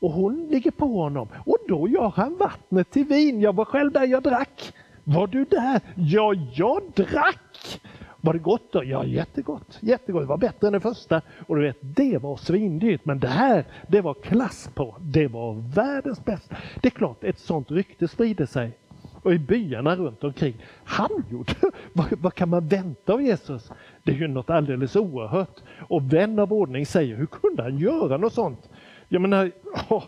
Och 0.04 0.12
hon 0.12 0.48
ligger 0.48 0.72
på 0.72 0.88
honom 0.88 1.28
och 1.46 1.58
då 1.68 1.88
gör 1.88 2.14
han 2.16 2.38
vattnet 2.38 2.92
till 2.92 3.06
vin. 3.06 3.42
Jag 3.42 3.56
var 3.56 3.66
själv 3.66 3.92
där, 3.92 4.08
jag 4.08 4.24
drack. 4.24 4.74
Var 5.04 5.28
du 5.28 5.46
där? 5.46 5.82
Ja, 5.96 6.34
jag 6.54 6.82
drack! 6.96 7.82
Var 8.22 8.34
det 8.34 8.40
gott 8.40 8.72
då? 8.72 8.84
Ja, 8.84 9.06
jättegott. 9.06 9.78
Jättegott. 9.82 10.22
Det 10.22 10.28
var 10.28 10.38
bättre 10.38 10.68
än 10.68 10.74
det 10.74 10.80
första. 10.80 11.22
Och 11.48 11.56
du 11.56 11.62
vet, 11.62 11.78
det 11.82 12.18
var 12.18 12.38
svindyrt. 12.38 13.06
Men 13.06 13.20
det 13.20 13.28
här, 13.28 13.66
det 13.88 14.02
var 14.02 14.14
klass 14.14 14.70
på. 14.74 14.96
Det 15.00 15.28
var 15.28 15.74
världens 15.76 16.26
bästa. 16.26 16.56
Det 16.82 16.88
är 16.88 16.92
klart, 16.92 17.24
ett 17.24 17.40
sånt 17.40 17.72
rykte 17.72 18.08
sprider 18.08 18.46
sig. 18.46 18.78
Och 19.22 19.34
i 19.34 19.40
byarna 19.40 19.96
runt 19.96 20.24
omkring. 20.24 20.56
Han 20.84 21.24
gjorde, 21.32 21.54
vad, 21.94 22.08
vad 22.20 22.34
kan 22.34 22.50
man 22.50 22.68
vänta 22.68 23.14
av 23.14 23.22
Jesus? 23.22 23.72
Det 24.04 24.12
är 24.12 24.16
ju 24.16 24.28
något 24.28 24.50
alldeles 24.50 24.96
oerhört. 24.96 25.60
Och 25.80 26.14
vän 26.14 26.40
av 26.40 26.54
ordning 26.54 26.86
säger, 26.86 27.16
hur 27.16 27.26
kunde 27.26 27.64
han 27.64 27.78
göra 27.78 28.18
något 28.18 28.34
sånt? 28.34 28.70
Jag 29.14 29.22
menar, 29.22 29.52
oh, 29.90 30.04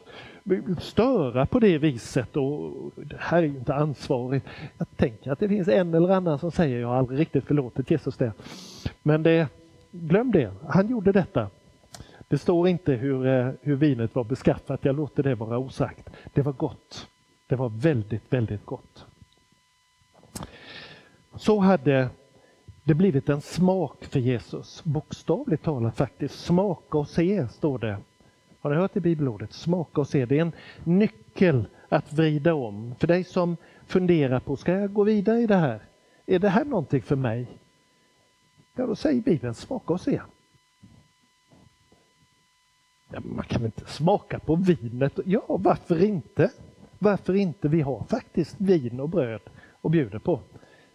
störa 0.80 1.46
på 1.46 1.60
det 1.60 1.78
viset 1.78 2.38
och 2.38 2.92
det 2.96 3.18
här 3.20 3.38
är 3.38 3.42
ju 3.42 3.58
inte 3.58 3.74
ansvarigt. 3.74 4.46
Jag 4.78 4.88
tänker 4.98 5.32
att 5.32 5.40
det 5.40 5.50
finns 5.50 5.68
en 5.68 5.94
eller 5.94 6.10
annan 6.10 6.40
som 6.40 6.52
säger 6.52 6.80
jag 6.80 6.88
har 6.88 6.96
aldrig 6.96 7.20
riktigt 7.20 7.46
förlåtit 7.46 7.92
Jesus 7.92 8.18
det. 8.18 8.34
Men 9.04 9.24
det, 9.24 9.48
glöm 9.92 10.32
det, 10.32 10.52
han 10.68 10.88
gjorde 10.88 11.12
detta. 11.12 11.50
Det 12.28 12.38
står 12.38 12.68
inte 12.68 12.94
hur, 12.94 13.28
eh, 13.28 13.52
hur 13.62 13.76
vinet 13.76 14.16
var 14.16 14.24
beskaffat, 14.24 14.86
jag 14.86 14.96
låter 14.96 15.24
det 15.24 15.36
vara 15.36 15.58
osagt. 15.58 16.10
Det 16.34 16.42
var 16.42 16.54
gott. 16.54 17.08
Det 17.48 17.56
var 17.56 17.70
väldigt, 17.70 18.34
väldigt 18.34 18.66
gott. 18.66 19.06
Så 21.36 21.60
hade 21.60 22.10
det 22.84 22.94
blivit 22.94 23.30
en 23.30 23.42
smak 23.42 24.06
för 24.06 24.20
Jesus, 24.20 24.84
bokstavligt 24.84 25.64
talat 25.64 25.98
faktiskt. 25.98 26.46
Smaka 26.46 26.98
och 26.98 27.08
se, 27.08 27.48
står 27.48 27.80
det 27.80 27.98
har 28.66 28.70
ni 28.70 28.78
hört 28.78 28.94
det 28.94 29.00
bibelordet? 29.00 29.54
Smaka 29.54 30.02
och 30.02 30.08
se. 30.08 30.26
Det 30.26 30.38
är 30.38 30.42
en 30.42 30.52
nyckel 30.84 31.68
att 31.90 32.14
vrida 32.14 32.54
om. 32.54 32.96
För 33.00 33.08
dig 33.08 33.24
som 33.24 33.58
funderar 33.86 34.40
på, 34.40 34.56
ska 34.56 34.72
jag 34.72 34.94
gå 34.94 35.04
vidare 35.04 35.40
i 35.40 35.48
det 35.48 35.56
här? 35.56 35.80
Är 36.26 36.40
det 36.40 36.50
här 36.50 36.66
någonting 36.66 37.02
för 37.02 37.16
mig? 37.16 37.48
Ja, 38.76 38.86
då 38.86 38.96
säger 38.96 39.22
Bibeln, 39.22 39.54
smaka 39.54 39.94
och 39.94 40.02
se. 40.02 40.22
Ja, 43.12 43.20
man 43.24 43.46
kan 43.46 43.62
väl 43.62 43.66
inte 43.66 43.92
smaka 43.92 44.40
på 44.40 44.56
vinet? 44.56 45.20
Ja, 45.26 45.44
varför 45.48 46.04
inte? 46.04 46.52
Varför 47.00 47.34
inte? 47.34 47.68
Vi 47.68 47.82
har 47.82 48.04
faktiskt 48.10 48.56
vin 48.62 49.00
och 49.00 49.10
bröd 49.10 49.42
och 49.82 49.92
bjuder 49.92 50.20
på. 50.20 50.40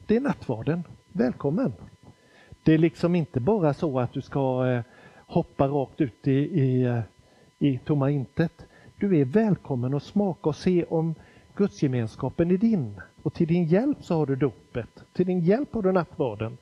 Det 0.06 0.16
är 0.16 0.20
nattvarden. 0.20 0.84
Välkommen! 1.12 1.72
Det 2.62 2.74
är 2.74 2.78
liksom 2.78 3.14
inte 3.14 3.40
bara 3.40 3.74
så 3.74 4.00
att 4.00 4.12
du 4.12 4.22
ska 4.22 4.66
eh, 4.66 4.82
hoppa 5.26 5.68
rakt 5.68 6.00
ut 6.00 6.28
i, 6.28 6.32
i 6.32 6.82
eh, 6.82 7.00
i 7.62 7.78
tomma 7.78 8.10
intet. 8.10 8.66
Du 8.98 9.18
är 9.18 9.24
välkommen 9.24 9.94
att 9.94 10.02
smaka 10.02 10.48
och 10.48 10.56
se 10.56 10.84
om 10.84 11.14
gudsgemenskapen 11.56 12.50
är 12.50 12.56
din. 12.56 13.00
Och 13.22 13.34
till 13.34 13.46
din 13.46 13.64
hjälp 13.64 13.98
så 14.00 14.14
har 14.14 14.26
du 14.26 14.36
dopet. 14.36 15.04
Till 15.12 15.26
din 15.26 15.40
hjälp 15.40 15.74
har 15.74 15.82
du 15.82 15.92
nattvarden 15.92 16.58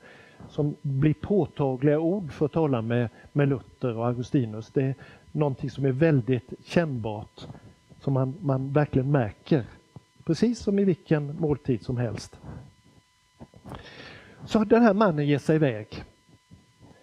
som 0.49 0.75
blir 0.81 1.13
påtagliga 1.13 1.99
ord 1.99 2.31
för 2.31 2.45
att 2.45 2.51
tala 2.51 2.81
med, 2.81 3.09
med 3.33 3.49
Luther 3.49 3.97
och 3.97 4.07
Augustinus. 4.07 4.71
Det 4.71 4.83
är 4.83 4.95
någonting 5.31 5.69
som 5.69 5.85
är 5.85 5.91
väldigt 5.91 6.53
kännbart, 6.65 7.47
som 8.01 8.13
man, 8.13 8.35
man 8.41 8.73
verkligen 8.73 9.11
märker. 9.11 9.63
Precis 10.25 10.59
som 10.59 10.79
i 10.79 10.83
vilken 10.83 11.35
måltid 11.39 11.81
som 11.81 11.97
helst. 11.97 12.39
Så 14.45 14.63
den 14.63 14.81
här 14.81 14.93
mannen 14.93 15.27
ger 15.27 15.39
sig 15.39 15.55
iväg. 15.55 16.03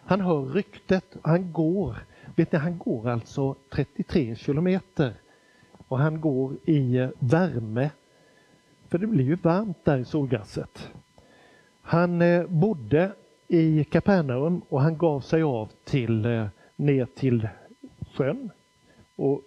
Han 0.01 0.21
hör 0.21 0.45
ryktet, 0.45 1.17
han 1.23 1.53
går 1.53 1.97
Vet 2.37 2.53
ni, 2.53 2.59
han 2.59 2.79
går 2.79 3.09
alltså 3.09 3.57
33 3.71 4.37
kilometer 4.37 5.15
och 5.89 5.99
han 5.99 6.21
går 6.21 6.55
i 6.65 7.09
värme. 7.19 7.91
För 8.89 8.99
det 8.99 9.07
blir 9.07 9.25
ju 9.25 9.35
varmt 9.35 9.85
där 9.85 9.99
i 9.99 10.05
solgasset. 10.05 10.93
Han 11.83 12.23
eh, 12.23 12.47
bodde 12.47 13.13
i 13.49 13.85
Kapernaum 13.85 14.63
och 14.69 14.81
han 14.81 14.99
gav 14.99 15.21
sig 15.21 15.43
av 15.43 15.71
till, 15.85 16.25
eh, 16.25 16.47
ner 16.77 17.07
till 17.07 17.49
sjön 18.15 18.51
och 19.17 19.43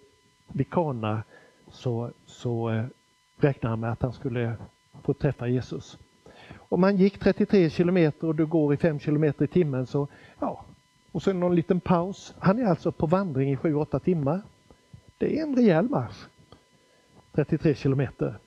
vid 0.48 0.70
Kana 0.70 1.22
så, 1.70 2.10
så 2.26 2.70
eh, 2.70 2.84
räknade 3.36 3.72
han 3.72 3.80
med 3.80 3.92
att 3.92 4.02
han 4.02 4.12
skulle 4.12 4.54
få 5.02 5.14
träffa 5.14 5.48
Jesus. 5.48 5.98
Om 6.56 6.80
man 6.80 6.96
gick 6.96 7.18
33 7.18 7.70
kilometer 7.70 8.26
och 8.26 8.34
du 8.34 8.46
går 8.46 8.74
i 8.74 8.76
5 8.76 8.98
kilometer 8.98 9.44
i 9.44 9.48
timmen 9.48 9.86
så, 9.86 10.08
ja, 10.40 10.64
och 11.12 11.22
sen 11.22 11.40
någon 11.40 11.54
liten 11.54 11.80
paus. 11.80 12.34
Han 12.38 12.58
är 12.58 12.64
alltså 12.64 12.92
på 12.92 13.06
vandring 13.06 13.52
i 13.52 13.56
7-8 13.56 13.98
timmar. 13.98 14.42
Det 15.18 15.38
är 15.38 15.42
en 15.42 15.56
rejäl 15.56 15.88
marsch. 15.88 16.26
33 17.32 17.74
kilometer. 17.74 18.38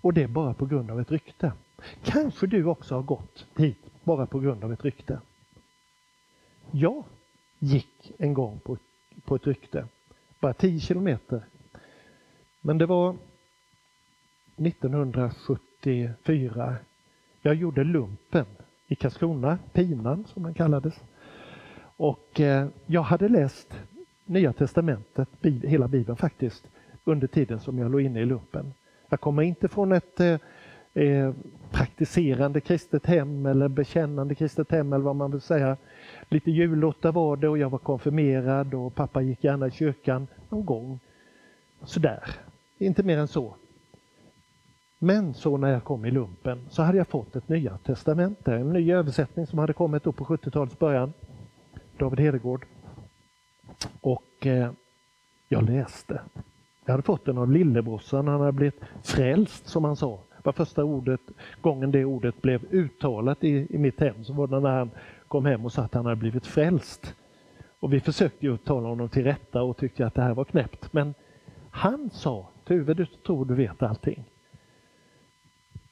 Och 0.00 0.14
det 0.14 0.22
är 0.22 0.28
bara 0.28 0.54
på 0.54 0.66
grund 0.66 0.90
av 0.90 1.00
ett 1.00 1.10
rykte. 1.10 1.52
Kanske 2.02 2.46
du 2.46 2.64
också 2.64 2.94
har 2.94 3.02
gått 3.02 3.46
hit 3.56 3.90
bara 4.04 4.26
på 4.26 4.40
grund 4.40 4.64
av 4.64 4.72
ett 4.72 4.84
rykte. 4.84 5.20
Jag 6.70 7.04
gick 7.58 8.12
en 8.18 8.34
gång 8.34 8.60
på, 8.60 8.78
på 9.24 9.34
ett 9.34 9.46
rykte, 9.46 9.86
bara 10.40 10.54
10 10.54 10.80
kilometer. 10.80 11.44
Men 12.60 12.78
det 12.78 12.86
var 12.86 13.16
1974. 14.56 16.76
Jag 17.42 17.54
gjorde 17.54 17.84
lumpen 17.84 18.46
i 18.86 18.94
Karlskrona, 18.94 19.58
Pinan 19.72 20.24
som 20.24 20.42
den 20.42 20.54
kallades. 20.54 21.00
Och 22.00 22.40
eh, 22.40 22.66
jag 22.86 23.02
hade 23.02 23.28
läst 23.28 23.78
Nya 24.24 24.52
Testamentet, 24.52 25.28
hela 25.42 25.88
Bibeln 25.88 26.16
faktiskt, 26.16 26.68
under 27.04 27.26
tiden 27.26 27.60
som 27.60 27.78
jag 27.78 27.90
låg 27.90 28.00
inne 28.00 28.20
i 28.20 28.24
lumpen. 28.24 28.74
Jag 29.08 29.20
kommer 29.20 29.42
inte 29.42 29.68
från 29.68 29.92
ett 29.92 30.20
eh, 30.20 30.38
eh, 30.94 31.32
praktiserande 31.70 32.60
kristet 32.60 33.06
hem 33.06 33.46
eller 33.46 33.68
bekännande 33.68 34.34
kristet 34.34 34.70
hem 34.70 34.92
eller 34.92 35.04
vad 35.04 35.16
man 35.16 35.30
vill 35.30 35.40
säga. 35.40 35.76
Lite 36.28 36.50
julotta 36.50 37.12
var 37.12 37.36
det 37.36 37.48
och 37.48 37.58
jag 37.58 37.70
var 37.70 37.78
konfirmerad 37.78 38.74
och 38.74 38.94
pappa 38.94 39.22
gick 39.22 39.44
gärna 39.44 39.66
i 39.66 39.70
kyrkan 39.70 40.26
någon 40.48 40.64
gång. 40.64 41.00
Sådär, 41.84 42.24
inte 42.78 43.02
mer 43.02 43.18
än 43.18 43.28
så. 43.28 43.54
Men 44.98 45.34
så 45.34 45.56
när 45.56 45.72
jag 45.72 45.84
kom 45.84 46.04
i 46.04 46.10
lumpen 46.10 46.66
så 46.70 46.82
hade 46.82 46.98
jag 46.98 47.08
fått 47.08 47.36
ett 47.36 47.48
nya 47.48 47.78
testamente, 47.78 48.54
en 48.54 48.72
ny 48.72 48.92
översättning 48.92 49.46
som 49.46 49.58
hade 49.58 49.72
kommit 49.72 50.06
upp 50.06 50.16
på 50.16 50.24
70-talets 50.24 50.78
början. 50.78 51.12
David 52.00 52.20
Hedegård. 52.20 52.66
Och 54.00 54.46
eh, 54.46 54.70
jag 55.48 55.62
läste. 55.70 56.20
Jag 56.84 56.92
hade 56.92 57.02
fått 57.02 57.24
den 57.24 57.38
av 57.38 57.50
lillebrorsan, 57.50 58.28
han 58.28 58.40
hade 58.40 58.52
blivit 58.52 58.80
frälst 59.02 59.66
som 59.66 59.84
han 59.84 59.96
sa. 59.96 60.20
Det 60.36 60.44
var 60.44 60.52
första 60.52 60.84
ordet, 60.84 61.20
gången 61.60 61.90
det 61.90 62.04
ordet 62.04 62.42
blev 62.42 62.64
uttalat 62.70 63.44
i, 63.44 63.66
i 63.74 63.78
mitt 63.78 64.00
hem, 64.00 64.24
så 64.24 64.32
var 64.32 64.46
det 64.46 64.60
när 64.60 64.78
han 64.78 64.90
kom 65.28 65.46
hem 65.46 65.64
och 65.64 65.72
sa 65.72 65.82
att 65.82 65.94
han 65.94 66.04
hade 66.04 66.16
blivit 66.16 66.46
frälst. 66.46 67.14
Och 67.80 67.92
vi 67.92 68.00
försökte 68.00 68.46
ju 68.46 68.56
tala 68.56 68.88
honom 68.88 69.08
till 69.08 69.24
rätta 69.24 69.62
och 69.62 69.76
tyckte 69.76 70.06
att 70.06 70.14
det 70.14 70.22
här 70.22 70.34
var 70.34 70.44
knäppt. 70.44 70.92
Men 70.92 71.14
han 71.70 72.10
sa, 72.10 72.48
Tuve 72.64 72.94
du 72.94 73.06
tror 73.06 73.44
du 73.44 73.54
vet 73.54 73.82
allting. 73.82 74.24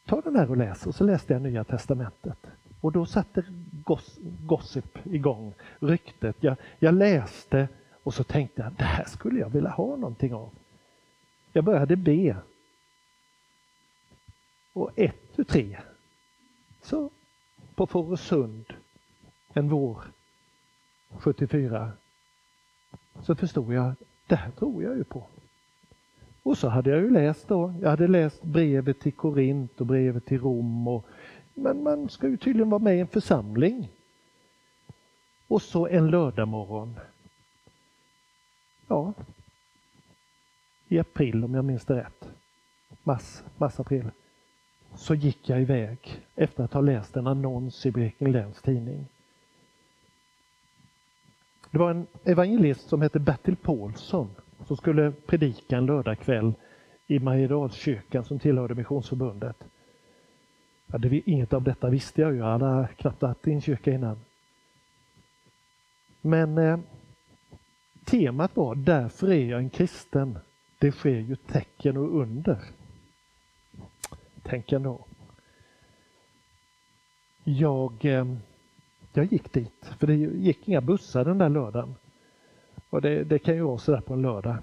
Ta 0.07 0.21
den 0.21 0.37
här 0.37 0.51
och 0.51 0.57
läs. 0.57 0.87
Och 0.87 0.95
så 0.95 1.05
läste 1.05 1.33
jag 1.33 1.43
Nya 1.43 1.65
Testamentet. 1.65 2.47
Och 2.81 2.93
då 2.93 3.07
satte 3.07 3.45
goss, 3.89 4.19
gossip 4.47 5.07
igång, 5.07 5.55
ryktet. 5.79 6.37
Jag, 6.41 6.57
jag 6.79 6.95
läste 6.95 7.69
och 8.03 8.15
så 8.15 8.25
tänkte 8.25 8.63
jag, 8.63 8.73
det 8.73 8.85
här 8.85 9.05
skulle 9.05 9.41
jag 9.41 9.51
vilja 9.51 9.71
ha 9.71 9.97
någonting 9.97 10.35
av. 10.35 10.51
Jag 11.53 11.65
började 11.65 11.97
be. 11.97 12.37
Och 14.73 14.91
ett, 14.97 15.37
tu, 15.37 15.45
tre, 15.45 15.79
så 16.83 17.11
på 17.75 17.87
Fårösund 17.87 18.65
en 19.53 19.69
vår 19.69 20.03
74 21.09 21.93
så 23.23 23.35
förstod 23.35 23.75
jag, 23.75 23.95
det 24.27 24.37
här 24.37 24.51
tror 24.51 24.83
jag 24.83 24.97
ju 24.97 25.05
på. 25.05 25.27
Och 26.43 26.59
så 26.59 26.69
hade 26.69 26.91
jag 26.91 27.01
ju 27.01 27.11
läst 27.11 27.49
då, 27.49 27.75
jag 27.83 27.91
hade 27.91 28.09
läst 28.09 28.43
brevet 28.43 29.01
till 29.01 29.13
Korint 29.13 29.81
och 29.81 29.87
brevet 29.87 30.27
till 30.27 30.41
Rom. 30.41 30.89
Och, 30.89 31.07
men 31.63 31.83
man 31.83 32.09
ska 32.09 32.29
ju 32.29 32.37
tydligen 32.37 32.71
vara 32.71 32.83
med 32.83 32.97
i 32.97 33.01
en 33.01 33.09
församling. 33.09 33.89
Och 35.47 35.63
så 35.63 35.87
en 35.87 36.11
lördagmorgon. 36.11 36.99
Ja, 38.87 39.15
i 40.89 40.99
april 40.99 41.45
om 41.45 41.55
jag 41.55 41.65
minns 41.65 41.85
det 41.85 41.97
rätt. 41.97 42.29
Mars, 43.03 43.43
mars 43.57 43.81
april. 43.81 44.11
Så 44.95 45.15
gick 45.15 45.49
jag 45.49 45.61
iväg 45.61 46.23
efter 46.35 46.65
att 46.65 46.73
ha 46.73 46.81
läst 46.81 47.17
en 47.17 47.27
annons 47.27 47.87
i 47.87 47.91
Blekinge 47.91 48.33
Läns 48.33 48.63
Tidning. 48.63 49.07
Det 51.71 51.79
var 51.79 51.91
en 51.91 52.07
evangelist 52.25 52.89
som 52.89 53.03
hette 53.03 53.19
Bertil 53.19 53.57
Paulsson 53.57 54.31
som 54.67 54.77
skulle 54.77 55.13
predika 55.13 55.77
en 55.77 55.87
lördagkväll 55.87 56.53
i 57.07 57.19
Mariedalskyrkan 57.19 58.25
som 58.25 58.39
tillhörde 58.39 58.75
Missionsförbundet. 58.75 59.65
Ja, 60.93 60.99
det, 60.99 61.31
inget 61.31 61.53
av 61.53 61.63
detta 61.63 61.91
visste 61.91 62.21
jag 62.21 62.33
ju, 62.33 62.39
jag 62.39 62.59
hade 62.59 62.89
knappt 62.97 63.23
varit 63.23 63.49
i 63.49 63.53
en 63.53 63.61
kyrka 63.61 63.93
innan. 63.93 64.19
Men 66.21 66.59
eh, 66.59 66.79
temat 68.05 68.57
var 68.57 68.75
Därför 68.75 69.33
är 69.33 69.45
jag 69.45 69.61
en 69.61 69.71
kristen. 69.71 70.39
Det 70.79 70.93
sker 70.93 71.19
ju 71.19 71.37
tecken 71.37 71.97
och 71.97 72.21
under. 72.21 72.59
Tänk 74.43 74.73
ändå. 74.73 75.05
Jag, 77.45 78.05
eh, 78.05 78.35
jag 79.13 79.25
gick 79.25 79.53
dit, 79.53 79.91
för 79.99 80.07
det 80.07 80.15
gick 80.15 80.69
inga 80.69 80.81
bussar 80.81 81.25
den 81.25 81.39
där 81.39 81.49
lördagen. 81.49 81.95
Och 82.91 83.03
det, 83.03 83.25
det 83.25 83.39
kan 83.39 83.55
ju 83.55 83.63
vara 83.63 83.79
sådär 83.79 84.01
på 84.01 84.15
en 84.15 84.23
lördag. 84.23 84.57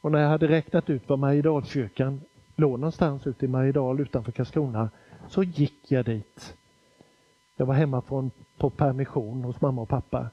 Och 0.00 0.12
när 0.12 0.18
jag 0.20 0.28
hade 0.28 0.48
räknat 0.48 0.90
ut 0.90 1.08
var 1.08 1.16
Mariedalskyrkan 1.16 2.20
låg 2.56 2.78
någonstans 2.78 3.26
ute 3.26 3.44
i 3.44 3.48
Mariedal 3.48 4.00
utanför 4.00 4.32
Karlskrona 4.32 4.90
så 5.28 5.42
gick 5.42 5.92
jag 5.92 6.04
dit. 6.04 6.56
Jag 7.56 7.66
var 7.66 7.74
hemma 7.74 8.00
från, 8.00 8.30
på 8.58 8.70
permission 8.70 9.44
hos 9.44 9.60
mamma 9.60 9.82
och 9.82 9.88
pappa 9.88 10.26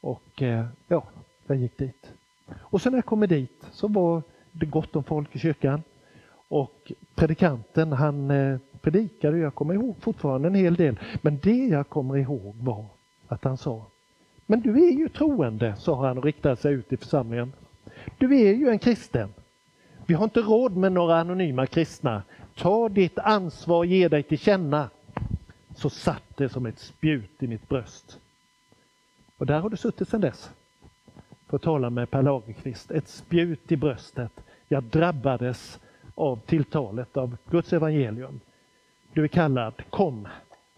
och 0.00 0.42
eh, 0.42 0.66
ja, 0.88 1.04
jag 1.46 1.56
gick 1.56 1.78
dit. 1.78 2.12
Och 2.56 2.82
sen 2.82 2.92
när 2.92 2.98
jag 2.98 3.06
kommer 3.06 3.26
dit 3.26 3.66
så 3.72 3.88
var 3.88 4.22
det 4.52 4.66
gott 4.66 4.96
om 4.96 5.04
folk 5.04 5.36
i 5.36 5.38
kyrkan 5.38 5.82
och 6.48 6.92
predikanten 7.14 7.92
han 7.92 8.30
eh, 8.30 8.58
predikade 8.80 9.38
jag 9.38 9.54
kommer 9.54 9.74
ihåg 9.74 9.96
fortfarande 10.00 10.48
en 10.48 10.54
hel 10.54 10.74
del. 10.74 11.00
Men 11.22 11.38
det 11.42 11.66
jag 11.66 11.88
kommer 11.88 12.16
ihåg 12.16 12.56
var 12.56 12.86
att 13.28 13.44
han 13.44 13.56
sa 13.56 13.86
men 14.50 14.60
du 14.60 14.88
är 14.88 14.90
ju 14.90 15.08
troende, 15.08 15.74
sa 15.76 16.06
han 16.06 16.18
och 16.18 16.24
riktade 16.24 16.56
sig 16.56 16.74
ut 16.74 16.92
i 16.92 16.96
församlingen. 16.96 17.52
Du 18.18 18.40
är 18.40 18.54
ju 18.54 18.68
en 18.68 18.78
kristen. 18.78 19.28
Vi 20.06 20.14
har 20.14 20.24
inte 20.24 20.40
råd 20.40 20.76
med 20.76 20.92
några 20.92 21.20
anonyma 21.20 21.66
kristna. 21.66 22.22
Ta 22.56 22.88
ditt 22.88 23.18
ansvar 23.18 23.76
och 23.76 23.86
ge 23.86 24.08
dig 24.08 24.22
till 24.22 24.38
känna. 24.38 24.90
Så 25.76 25.90
satt 25.90 26.36
det 26.36 26.48
som 26.48 26.66
ett 26.66 26.78
spjut 26.78 27.42
i 27.42 27.46
mitt 27.46 27.68
bröst. 27.68 28.18
Och 29.36 29.46
där 29.46 29.60
har 29.60 29.70
du 29.70 29.76
suttit 29.76 30.08
sedan 30.08 30.20
dess. 30.20 30.50
För 31.46 31.56
att 31.56 31.62
tala 31.62 31.90
med 31.90 32.10
Per 32.10 32.22
Lagerkvist. 32.22 32.90
Ett 32.90 33.08
spjut 33.08 33.72
i 33.72 33.76
bröstet. 33.76 34.32
Jag 34.68 34.82
drabbades 34.82 35.80
av 36.14 36.40
tilltalet 36.46 37.16
av 37.16 37.36
Guds 37.50 37.72
evangelium. 37.72 38.40
Du 39.12 39.24
är 39.24 39.28
kallad, 39.28 39.74
kom. 39.90 40.28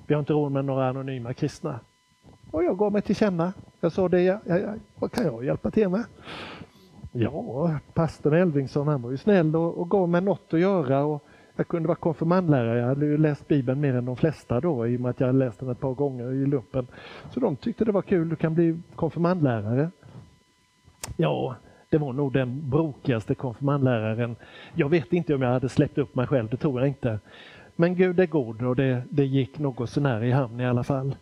Vi 0.07 0.15
har 0.15 0.21
inte 0.21 0.33
råd 0.33 0.53
med 0.53 0.65
några 0.65 0.89
anonyma 0.89 1.35
kristna. 1.35 1.81
Och 2.51 2.65
jag 2.65 2.79
gav 2.79 2.93
mig 2.93 3.03
till 3.03 3.17
känna. 3.17 3.53
Jag 3.81 3.93
sa 3.93 4.09
det, 4.09 4.23
jag, 4.23 4.41
jag, 4.45 4.81
vad 4.95 5.13
kan 5.13 5.25
jag 5.25 5.45
hjälpa 5.45 5.71
till 5.71 5.89
med? 5.89 6.05
Ja, 7.13 7.79
pastorn 7.95 8.35
Elvingsson 8.35 8.89
han 8.89 9.03
var 9.03 9.11
ju 9.11 9.17
snäll 9.17 9.57
och, 9.57 9.79
och 9.79 9.91
gav 9.91 10.09
mig 10.09 10.21
något 10.21 10.55
att 10.55 10.61
göra. 10.61 11.05
Och 11.05 11.25
jag 11.57 11.69
kunde 11.69 11.89
vara 11.89 11.97
konfirmandlärare. 11.97 12.79
Jag 12.79 12.87
hade 12.87 13.07
ju 13.07 13.19
läst 13.19 13.49
Bibeln 13.49 13.81
mer 13.81 13.95
än 13.95 14.05
de 14.05 14.17
flesta 14.17 14.61
då 14.61 14.87
i 14.87 14.97
och 14.97 15.01
med 15.01 15.11
att 15.11 15.21
jag 15.21 15.27
hade 15.27 15.39
läst 15.39 15.61
den 15.61 15.71
ett 15.71 15.81
par 15.81 15.95
gånger 15.95 16.33
i 16.33 16.47
lumpen. 16.47 16.87
Så 17.31 17.41
de 17.41 17.57
tyckte 17.57 17.85
det 17.85 17.93
var 17.93 18.03
kul, 18.03 18.29
du 18.29 18.37
kan 18.37 18.55
bli 18.55 18.81
konfirmandlärare. 18.95 19.91
Ja, 21.17 21.57
det 21.89 21.99
var 21.99 22.13
nog 22.13 22.33
den 22.33 22.71
brokigaste 22.71 23.35
konfirmandläraren. 23.35 24.37
Jag 24.75 24.89
vet 24.89 25.13
inte 25.13 25.35
om 25.35 25.43
jag 25.43 25.51
hade 25.51 25.69
släppt 25.69 25.99
upp 25.99 26.15
mig 26.15 26.27
själv, 26.27 26.49
det 26.49 26.57
tror 26.57 26.81
jag 26.81 26.89
inte. 26.89 27.19
Men 27.77 27.95
Gud 27.95 28.21
är 28.21 28.27
god 28.27 28.63
och 28.63 28.77
det, 28.77 29.03
det 29.11 29.25
gick 29.25 29.59
något 29.59 29.91
sånär 29.91 30.25
i 30.25 30.31
hamn 30.31 30.61
i 30.61 30.67
alla 30.67 30.85
fall. 30.85 31.17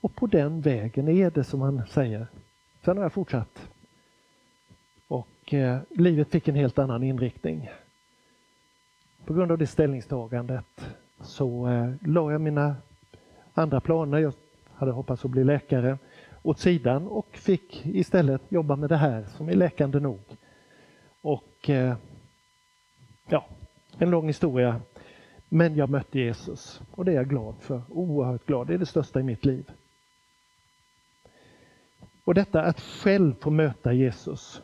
Och 0.00 0.14
på 0.14 0.26
den 0.26 0.60
vägen 0.60 1.08
är 1.08 1.30
det 1.30 1.44
som 1.44 1.60
han 1.60 1.82
säger. 1.88 2.26
Sen 2.84 2.96
har 2.96 3.04
jag 3.04 3.12
fortsatt. 3.12 3.68
Och 5.08 5.54
eh, 5.54 5.78
livet 5.90 6.30
fick 6.30 6.48
en 6.48 6.54
helt 6.54 6.78
annan 6.78 7.02
inriktning. 7.02 7.70
På 9.24 9.34
grund 9.34 9.52
av 9.52 9.58
det 9.58 9.66
ställningstagandet 9.66 10.94
så 11.20 11.68
eh, 11.68 11.92
la 12.06 12.32
jag 12.32 12.40
mina 12.40 12.76
andra 13.54 13.80
planer, 13.80 14.18
jag 14.18 14.34
hade 14.74 14.92
hoppats 14.92 15.24
att 15.24 15.30
bli 15.30 15.44
läkare, 15.44 15.98
åt 16.42 16.58
sidan 16.58 17.06
och 17.06 17.36
fick 17.36 17.86
istället 17.86 18.42
jobba 18.48 18.76
med 18.76 18.88
det 18.88 18.96
här 18.96 19.24
som 19.24 19.48
är 19.48 19.54
läkande 19.54 20.00
nog. 20.00 20.20
Och 21.20 21.70
eh, 21.70 21.96
ja, 23.28 23.46
en 23.98 24.10
lång 24.10 24.26
historia. 24.26 24.80
Men 25.48 25.76
jag 25.76 25.90
mötte 25.90 26.18
Jesus 26.18 26.82
och 26.90 27.04
det 27.04 27.12
är 27.12 27.16
jag 27.16 27.28
glad 27.28 27.54
för, 27.60 27.82
oerhört 27.88 28.46
glad. 28.46 28.66
Det 28.66 28.74
är 28.74 28.78
det 28.78 28.86
största 28.86 29.20
i 29.20 29.22
mitt 29.22 29.44
liv. 29.44 29.70
Och 32.24 32.34
detta 32.34 32.62
att 32.62 32.80
själv 32.80 33.34
få 33.40 33.50
möta 33.50 33.92
Jesus. 33.92 34.62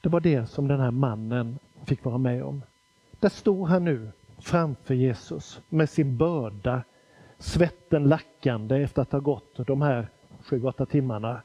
Det 0.00 0.08
var 0.08 0.20
det 0.20 0.46
som 0.46 0.68
den 0.68 0.80
här 0.80 0.90
mannen 0.90 1.58
fick 1.86 2.04
vara 2.04 2.18
med 2.18 2.44
om. 2.44 2.62
Där 3.20 3.28
står 3.28 3.66
han 3.66 3.84
nu 3.84 4.12
framför 4.38 4.94
Jesus 4.94 5.60
med 5.68 5.90
sin 5.90 6.16
börda, 6.16 6.82
svetten 7.38 8.04
lackande 8.04 8.82
efter 8.82 9.02
att 9.02 9.12
ha 9.12 9.18
gått 9.18 9.66
de 9.66 9.82
här 9.82 10.08
sju, 10.40 10.64
åtta 10.64 10.86
timmarna. 10.86 11.42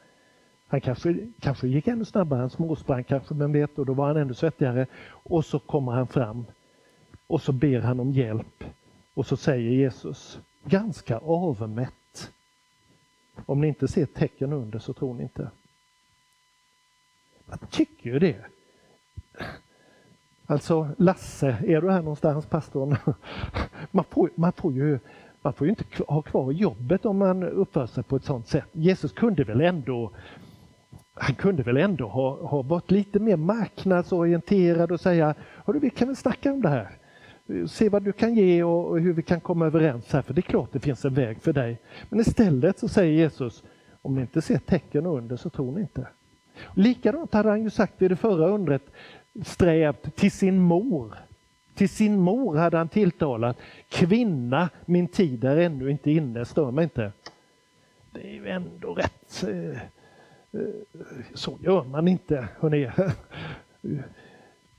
Han 0.67 0.81
kanske, 0.81 1.27
kanske 1.39 1.67
gick 1.67 1.87
ännu 1.87 2.05
snabbare, 2.05 2.39
han 2.39 2.49
småsprang 2.49 3.03
kanske, 3.03 3.33
vem 3.33 3.51
vet, 3.51 3.79
och 3.79 3.85
då 3.85 3.93
var 3.93 4.07
han 4.07 4.17
ännu 4.17 4.33
svettigare. 4.33 4.87
Och 5.07 5.45
så 5.45 5.59
kommer 5.59 5.91
han 5.91 6.07
fram 6.07 6.45
och 7.27 7.41
så 7.41 7.51
ber 7.51 7.79
han 7.79 7.99
om 7.99 8.11
hjälp. 8.11 8.63
Och 9.13 9.25
så 9.25 9.37
säger 9.37 9.71
Jesus, 9.71 10.39
ganska 10.63 11.17
avmätt. 11.17 12.31
Om 13.45 13.61
ni 13.61 13.67
inte 13.67 13.87
ser 13.87 14.05
tecken 14.05 14.53
under 14.53 14.79
så 14.79 14.93
tror 14.93 15.13
ni 15.13 15.23
inte. 15.23 15.51
Jag 17.49 17.69
tycker 17.69 18.09
ju 18.09 18.19
det. 18.19 18.45
Alltså 20.51 20.87
Lasse, 20.97 21.57
är 21.67 21.81
du 21.81 21.91
här 21.91 22.01
någonstans 22.01 22.45
pastorn? 22.45 22.95
Man 23.91 24.05
får, 24.09 24.29
man 24.35 24.53
får, 24.53 24.73
ju, 24.73 24.99
man 25.41 25.53
får 25.53 25.67
ju 25.67 25.69
inte 25.69 25.83
ha 26.07 26.21
kvar 26.21 26.51
jobbet 26.51 27.05
om 27.05 27.17
man 27.17 27.43
uppför 27.43 27.85
sig 27.85 28.03
på 28.03 28.15
ett 28.15 28.23
sådant 28.23 28.47
sätt. 28.47 28.65
Jesus 28.71 29.13
kunde 29.13 29.43
väl 29.43 29.61
ändå 29.61 30.11
han 31.13 31.35
kunde 31.35 31.63
väl 31.63 31.77
ändå 31.77 32.07
ha, 32.07 32.47
ha 32.47 32.61
varit 32.61 32.91
lite 32.91 33.19
mer 33.19 33.35
marknadsorienterad 33.35 34.91
och 34.91 34.99
säga, 34.99 35.35
vi 35.65 35.89
kan 35.89 36.07
väl 36.07 36.15
snacka 36.15 36.53
om 36.53 36.61
det 36.61 36.69
här. 36.69 36.97
Se 37.67 37.89
vad 37.89 38.03
du 38.03 38.11
kan 38.11 38.35
ge 38.35 38.63
och, 38.63 38.87
och 38.87 38.99
hur 38.99 39.13
vi 39.13 39.23
kan 39.23 39.39
komma 39.39 39.65
överens 39.65 40.13
här, 40.13 40.21
för 40.21 40.33
det 40.33 40.39
är 40.39 40.49
klart 40.49 40.69
det 40.71 40.79
finns 40.79 41.05
en 41.05 41.13
väg 41.13 41.41
för 41.41 41.53
dig. 41.53 41.79
Men 42.09 42.19
istället 42.19 42.79
så 42.79 42.87
säger 42.87 43.13
Jesus, 43.13 43.63
om 44.01 44.15
ni 44.15 44.21
inte 44.21 44.41
ser 44.41 44.57
tecken 44.57 45.05
under 45.05 45.37
så 45.37 45.49
tror 45.49 45.71
ni 45.71 45.81
inte. 45.81 46.07
Likadant 46.73 47.33
hade 47.33 47.49
han 47.49 47.63
ju 47.63 47.69
sagt 47.69 48.01
i 48.01 48.07
det 48.07 48.15
förra 48.15 48.47
undret, 48.47 48.83
strävt 49.43 50.15
till 50.15 50.31
sin 50.31 50.59
mor. 50.59 51.17
Till 51.75 51.89
sin 51.89 52.19
mor 52.19 52.55
hade 52.55 52.77
han 52.77 52.89
tilltalat, 52.89 53.57
kvinna, 53.89 54.69
min 54.85 55.07
tid 55.07 55.43
är 55.43 55.57
ännu 55.57 55.91
inte 55.91 56.11
inne, 56.11 56.45
stör 56.45 56.71
mig 56.71 56.83
inte. 56.83 57.11
Det 58.11 58.21
är 58.21 58.33
ju 58.33 58.47
ändå 58.47 58.93
rätt 58.93 59.43
eh, 59.43 59.81
eh, 60.51 60.69
så 61.33 61.57
gör 61.61 61.83
man 61.83 62.07
inte, 62.07 62.47
hörni. 62.59 62.91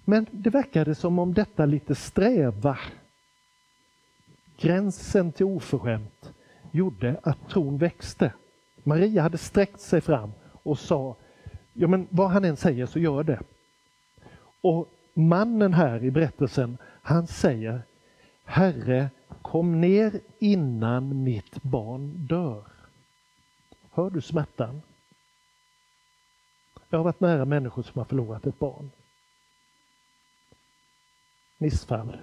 Men 0.04 0.26
det 0.30 0.50
verkade 0.50 0.94
som 0.94 1.18
om 1.18 1.34
detta 1.34 1.66
lite 1.66 1.94
sträva, 1.94 2.78
gränsen 4.58 5.32
till 5.32 5.46
oförskämt, 5.46 6.32
gjorde 6.70 7.16
att 7.22 7.48
tron 7.48 7.78
växte. 7.78 8.32
Maria 8.82 9.22
hade 9.22 9.38
sträckt 9.38 9.80
sig 9.80 10.00
fram 10.00 10.32
och 10.62 10.78
sa, 10.78 11.16
ja 11.72 11.88
men 11.88 12.06
vad 12.10 12.30
han 12.30 12.44
än 12.44 12.56
säger 12.56 12.86
så 12.86 12.98
gör 12.98 13.24
det. 13.24 13.40
Och 14.62 14.88
mannen 15.14 15.74
här 15.74 16.04
i 16.04 16.10
berättelsen, 16.10 16.78
han 17.02 17.26
säger, 17.26 17.82
Herre, 18.44 19.10
kom 19.42 19.80
ner 19.80 20.20
innan 20.38 21.22
mitt 21.22 21.62
barn 21.62 22.26
dör. 22.26 22.64
Hör 23.90 24.10
du 24.10 24.20
smärtan? 24.20 24.82
Jag 26.88 26.98
har 26.98 27.04
varit 27.04 27.20
nära 27.20 27.44
människor 27.44 27.82
som 27.82 27.98
har 27.98 28.04
förlorat 28.04 28.46
ett 28.46 28.58
barn. 28.58 28.90
Missfall, 31.58 32.16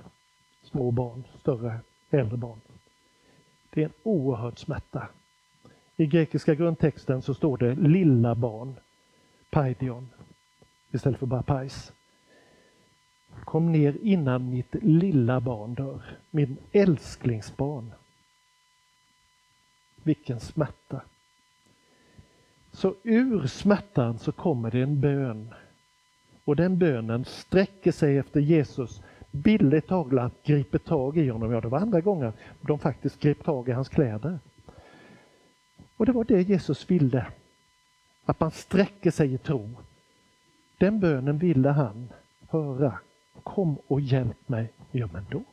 små 0.64 0.92
barn, 0.92 1.24
större, 1.40 1.80
äldre 2.10 2.38
barn. 2.38 2.62
Det 3.70 3.82
är 3.82 3.86
en 3.86 3.94
oerhörd 4.04 4.60
smärta. 4.60 5.08
I 5.96 6.06
grekiska 6.06 6.56
grundtexten 6.56 7.22
så 7.22 7.34
står 7.34 7.58
det 7.58 7.76
lilla 7.76 8.36
barn, 8.36 8.80
paidion, 9.50 10.10
istället 10.92 11.20
för 11.20 11.26
bara 11.26 11.44
pais. 11.44 11.94
Kom 13.44 13.72
ner 13.72 13.98
innan 14.02 14.50
mitt 14.50 14.76
lilla 14.84 15.40
barn 15.40 15.74
dör, 15.74 16.02
min 16.32 16.58
älsklingsbarn. 16.72 17.92
Vilken 20.04 20.40
smärta! 20.40 21.02
Så 22.72 22.96
ur 23.04 23.48
smärtan 23.48 24.20
så 24.20 24.32
kommer 24.32 24.72
det 24.72 24.82
en 24.82 25.02
bön. 25.02 25.54
Och 26.46 26.56
den 26.56 26.78
bönen 26.78 27.26
sträcker 27.26 27.92
sig 27.92 28.18
efter 28.18 28.40
Jesus 28.40 29.02
billigt 29.32 29.88
talat 29.88 30.34
griper 30.44 30.78
tag 30.78 31.18
i 31.18 31.30
honom. 31.30 31.52
Ja, 31.52 31.62
det 31.62 31.68
var 31.68 31.80
andra 31.80 32.02
gånger 32.02 32.34
de 32.62 32.80
faktiskt 32.80 33.20
grep 33.20 33.44
tag 33.44 33.70
i 33.70 33.72
hans 33.72 33.90
kläder. 33.90 34.40
Och 35.98 36.06
det 36.06 36.12
var 36.12 36.24
det 36.24 36.42
Jesus 36.42 36.92
ville. 36.92 37.26
Att 38.26 38.40
man 38.40 38.52
sträcker 38.52 39.12
sig 39.12 39.34
i 39.34 39.38
tro. 39.38 39.70
Den 40.78 41.00
bönen 41.00 41.38
ville 41.38 41.70
han 41.70 42.10
höra. 42.50 43.00
Kom 43.44 43.78
och 43.88 44.02
hjälp 44.02 44.50
mig. 44.50 44.72
Ja, 44.92 45.10
men 45.14 45.26
då, 45.30 45.44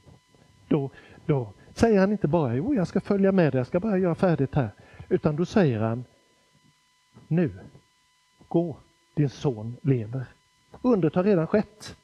då, 0.68 0.90
då 1.26 1.52
säger 1.74 2.00
han 2.00 2.12
inte 2.12 2.28
bara 2.28 2.54
jo, 2.54 2.74
jag 2.74 2.88
ska 2.88 3.00
följa 3.00 3.32
med 3.32 3.52
dig, 3.52 3.58
jag 3.58 3.66
ska 3.66 3.80
bara 3.80 3.98
göra 3.98 4.14
färdigt 4.14 4.54
här. 4.54 4.70
Utan 5.08 5.36
då 5.36 5.44
säger 5.44 5.80
han 5.80 6.04
nu, 7.28 7.58
gå, 8.48 8.76
din 9.14 9.30
son 9.30 9.76
lever. 9.82 10.24
Undret 10.82 11.14
har 11.14 11.24
redan 11.24 11.46
skett. 11.46 11.96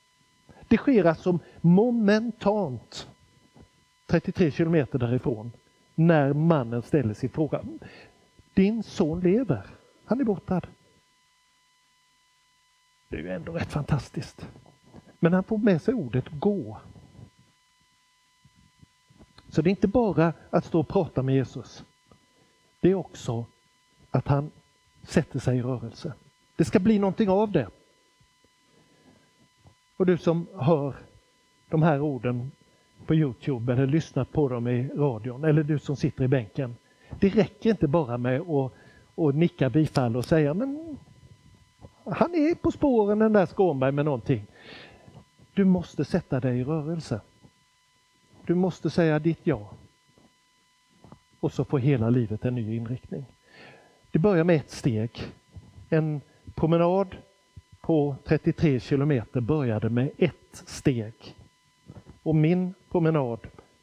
Det 0.69 0.77
sker 0.77 1.05
alltså 1.05 1.39
momentant 1.61 3.09
33 4.07 4.51
kilometer 4.51 4.99
därifrån 4.99 5.53
när 5.95 6.33
mannen 6.33 6.83
ställer 6.83 7.15
sin 7.15 7.31
fråga. 7.31 7.65
Din 8.55 8.83
son 8.83 9.21
lever, 9.21 9.67
han 10.05 10.21
är 10.21 10.25
bortad. 10.25 10.67
Det 13.09 13.17
är 13.17 13.21
ju 13.21 13.31
ändå 13.31 13.53
rätt 13.53 13.73
fantastiskt. 13.73 14.47
Men 15.23 15.33
han 15.33 15.45
får 15.45 15.59
med 15.59 15.83
sig 15.83 15.95
ordet 15.95 16.25
gå. 16.31 16.79
Så 19.49 19.63
det 19.63 19.69
är 19.69 19.71
inte 19.71 19.89
bara 19.89 20.33
att 20.51 20.65
stå 20.65 20.81
och 20.81 20.89
prata 20.89 21.23
med 21.23 21.35
Jesus. 21.35 21.85
Det 22.81 22.91
är 22.91 22.95
också 22.95 23.45
att 24.11 24.29
han 24.29 24.51
sätter 25.03 25.39
sig 25.39 25.59
i 25.59 25.63
rörelse. 25.63 26.13
Det 26.57 26.65
ska 26.65 26.79
bli 26.79 26.99
någonting 26.99 27.29
av 27.29 27.53
det. 27.53 27.69
Och 29.97 30.07
du 30.07 30.19
som 30.19 30.47
hör 30.55 30.95
de 31.69 31.83
här 31.83 32.01
orden 32.01 32.51
på 33.07 33.15
Youtube 33.15 33.73
eller 33.73 33.87
lyssnar 33.87 34.25
på 34.25 34.49
dem 34.49 34.69
i 34.69 34.89
radion 34.89 35.45
eller 35.45 35.63
du 35.63 35.79
som 35.79 35.97
sitter 35.97 36.25
i 36.25 36.29
bänken. 36.29 36.77
Det 37.21 37.29
räcker 37.29 37.71
inte 37.71 37.89
bara 37.89 38.19
med 38.19 38.41
att, 38.41 38.73
att 39.15 39.35
nicka 39.35 39.71
bifall 39.71 40.17
och 40.17 40.25
säga 40.25 40.55
men 40.55 40.99
han 42.05 42.35
är 42.35 42.55
på 42.55 42.71
spåren 42.71 43.19
den 43.19 43.33
där 43.33 43.47
Skånberg 43.47 43.93
med 43.93 44.05
någonting. 44.05 44.47
Du 45.55 45.65
måste 45.65 46.05
sätta 46.05 46.41
dig 46.41 46.59
i 46.59 46.65
rörelse. 46.65 47.21
Du 48.47 48.55
måste 48.55 48.91
säga 48.91 49.19
ditt 49.19 49.41
ja. 49.43 49.71
Och 51.41 51.53
så 51.53 51.65
får 51.65 51.79
hela 51.79 52.11
livet 52.11 52.45
en 52.45 52.55
ny 52.55 52.77
inriktning. 52.77 53.25
Det 54.11 54.19
börjar 54.19 54.45
med 54.45 54.57
ett 54.57 54.71
steg. 54.71 55.11
En 55.89 56.21
promenad 56.55 57.17
på 57.81 58.17
33 58.25 58.81
kilometer 58.81 59.41
började 59.41 59.89
med 59.89 60.11
ett 60.19 60.63
steg. 60.67 61.15
Och 62.23 62.35
min 62.35 62.75
promenad 62.91 63.39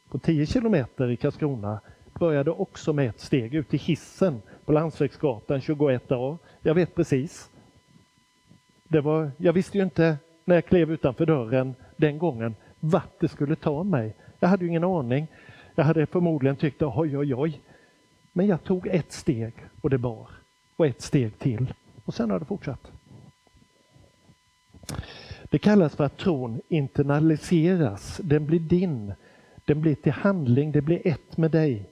på 0.10 0.19
10 0.19 0.45
kilometer 0.45 1.12
i 1.12 1.17
Karlskrona 1.17 1.79
började 2.19 2.51
också 2.51 2.93
med 2.93 3.10
ett 3.10 3.19
steg 3.19 3.55
ut 3.55 3.73
i 3.73 3.77
hissen 3.77 4.41
på 4.65 4.71
Landsvägsgatan 4.71 5.60
21A. 5.60 6.38
Jag 6.62 6.73
vet 6.73 6.95
precis. 6.95 7.49
Det 8.84 9.01
var, 9.01 9.32
jag 9.38 9.53
visste 9.53 9.77
ju 9.77 9.84
inte 9.84 10.17
när 10.50 10.56
jag 10.56 10.66
klev 10.66 10.92
utanför 10.92 11.26
dörren 11.26 11.76
den 11.98 12.18
gången 12.18 12.56
vart 12.80 13.20
det 13.20 13.28
skulle 13.28 13.56
ta 13.56 13.84
mig. 13.84 14.16
Jag 14.40 14.50
hade 14.50 14.64
ju 14.64 14.70
ingen 14.70 14.84
aning. 14.84 15.28
Jag 15.76 15.84
hade 15.84 16.06
förmodligen 16.06 16.56
tyckt 16.56 16.82
oj, 16.82 17.18
oj, 17.18 17.36
oj. 17.36 17.62
Men 18.32 18.48
jag 18.48 18.64
tog 18.64 18.88
ett 18.88 19.12
steg 19.12 19.54
och 19.82 19.90
det 19.90 19.98
bar. 19.98 20.30
Och 20.76 20.88
ett 20.88 21.02
steg 21.02 21.40
till. 21.40 21.74
Och 22.06 22.14
sen 22.14 22.32
har 22.32 22.40
det 22.40 22.46
fortsatt. 22.46 22.92
Det 25.44 25.60
kallas 25.60 25.96
för 25.96 26.04
att 26.04 26.18
tron 26.18 26.62
internaliseras. 26.68 28.20
Den 28.24 28.46
blir 28.46 28.60
din. 28.60 29.14
Den 29.66 29.82
blir 29.82 29.96
till 29.96 30.12
handling. 30.12 30.72
Det 30.72 30.82
blir 30.82 31.08
ett 31.08 31.38
med 31.38 31.52
dig. 31.52 31.90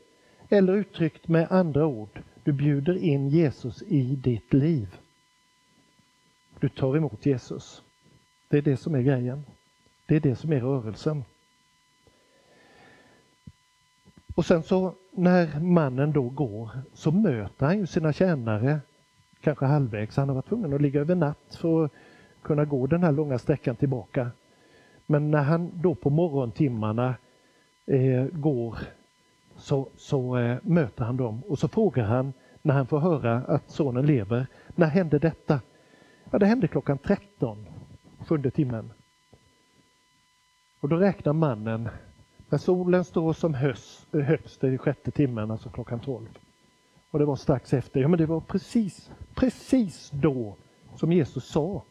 Eller 0.50 0.74
uttryckt 0.74 1.28
med 1.28 1.48
andra 1.52 1.86
ord, 1.86 2.22
du 2.44 2.52
bjuder 2.52 2.98
in 2.98 3.30
Jesus 3.30 3.82
i 3.82 4.16
ditt 4.16 4.54
liv. 4.54 4.98
Du 6.60 6.70
tar 6.70 6.98
emot 6.98 7.26
Jesus. 7.26 7.84
Det 8.50 8.58
är 8.58 8.62
det 8.62 8.78
som 8.78 8.96
är 8.96 9.02
grejen. 9.02 9.46
Det 10.06 10.16
är 10.16 10.20
det 10.20 10.36
som 10.36 10.52
är 10.54 10.60
rörelsen. 10.60 11.24
Och 14.36 14.46
sen 14.46 14.64
så 14.64 14.94
när 15.12 15.60
mannen 15.60 16.12
då 16.12 16.30
går 16.30 16.70
så 16.94 17.12
möter 17.12 17.66
han 17.66 17.80
ju 17.80 17.88
sina 17.88 18.14
tjänare 18.14 18.80
kanske 19.42 19.66
halvvägs. 19.66 20.18
Han 20.18 20.30
har 20.30 20.36
varit 20.36 20.50
tvungen 20.50 20.74
att 20.74 20.82
ligga 20.82 21.02
över 21.02 21.16
natt 21.16 21.56
för 21.56 21.86
att 21.86 21.92
kunna 22.42 22.66
gå 22.66 22.88
den 22.88 23.04
här 23.04 23.12
långa 23.12 23.40
sträckan 23.40 23.76
tillbaka. 23.76 24.32
Men 25.06 25.32
när 25.32 25.44
han 25.44 25.72
då 25.74 25.96
på 25.96 26.10
morgontimmarna 26.10 27.16
eh, 27.86 28.26
går 28.26 28.78
så, 29.58 29.88
så 29.98 30.38
eh, 30.38 30.58
möter 30.62 31.04
han 31.04 31.18
dem 31.18 31.44
och 31.44 31.60
så 31.60 31.68
frågar 31.68 32.06
han 32.06 32.34
när 32.62 32.74
han 32.74 32.88
får 32.88 33.00
höra 33.00 33.36
att 33.36 33.70
sonen 33.70 34.06
lever, 34.06 34.48
när 34.76 34.88
hände 34.88 35.20
detta? 35.20 35.62
Ja, 36.32 36.40
det 36.40 36.46
hände 36.46 36.68
klockan 36.68 36.98
13 36.98 37.66
sjunde 38.28 38.52
timmen. 38.52 38.92
Och 40.80 40.90
då 40.90 40.96
räknar 40.96 41.34
mannen, 41.34 41.90
när 42.50 42.58
solen 42.58 43.06
står 43.06 43.34
som 43.34 43.54
höst, 43.54 44.08
högst 44.12 44.64
i 44.64 44.78
sjätte 44.78 45.12
timmen, 45.12 45.52
alltså 45.52 45.70
klockan 45.70 46.00
tolv. 46.00 46.38
Och 47.12 47.20
det 47.20 47.26
var 47.26 47.36
strax 47.36 47.74
efter, 47.74 48.00
ja 48.00 48.08
men 48.08 48.20
det 48.20 48.26
var 48.26 48.42
precis, 48.42 49.12
precis 49.36 50.10
då 50.14 50.56
som 50.96 51.12
Jesus 51.12 51.46
sa 51.48 51.84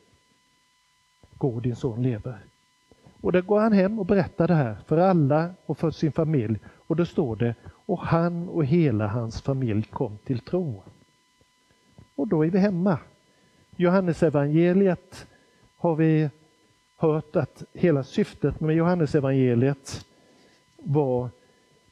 Gå 1.38 1.60
din 1.60 1.76
son 1.76 2.02
lever. 2.02 2.38
Och 3.20 3.32
då 3.32 3.42
går 3.42 3.60
han 3.60 3.72
hem 3.72 3.98
och 3.98 4.06
berättar 4.06 4.48
det 4.48 4.54
här 4.54 4.76
för 4.86 4.98
alla 4.98 5.50
och 5.66 5.78
för 5.78 5.90
sin 5.90 6.12
familj. 6.12 6.58
Och 6.66 6.96
då 6.96 7.04
står 7.04 7.36
det, 7.36 7.54
och 7.86 7.98
han 7.98 8.48
och 8.48 8.64
hela 8.64 9.06
hans 9.06 9.42
familj 9.42 9.82
kom 9.82 10.18
till 10.24 10.40
tro. 10.40 10.82
Och 12.14 12.28
då 12.28 12.44
är 12.44 12.50
vi 12.50 12.58
hemma. 12.58 12.98
Johannesevangeliet 13.76 15.26
har 15.76 15.94
vi 15.94 16.30
hört 16.96 17.36
att 17.36 17.64
hela 17.72 18.04
syftet 18.04 18.60
med 18.60 18.76
Johannesevangeliet 18.76 20.06
var 20.76 21.30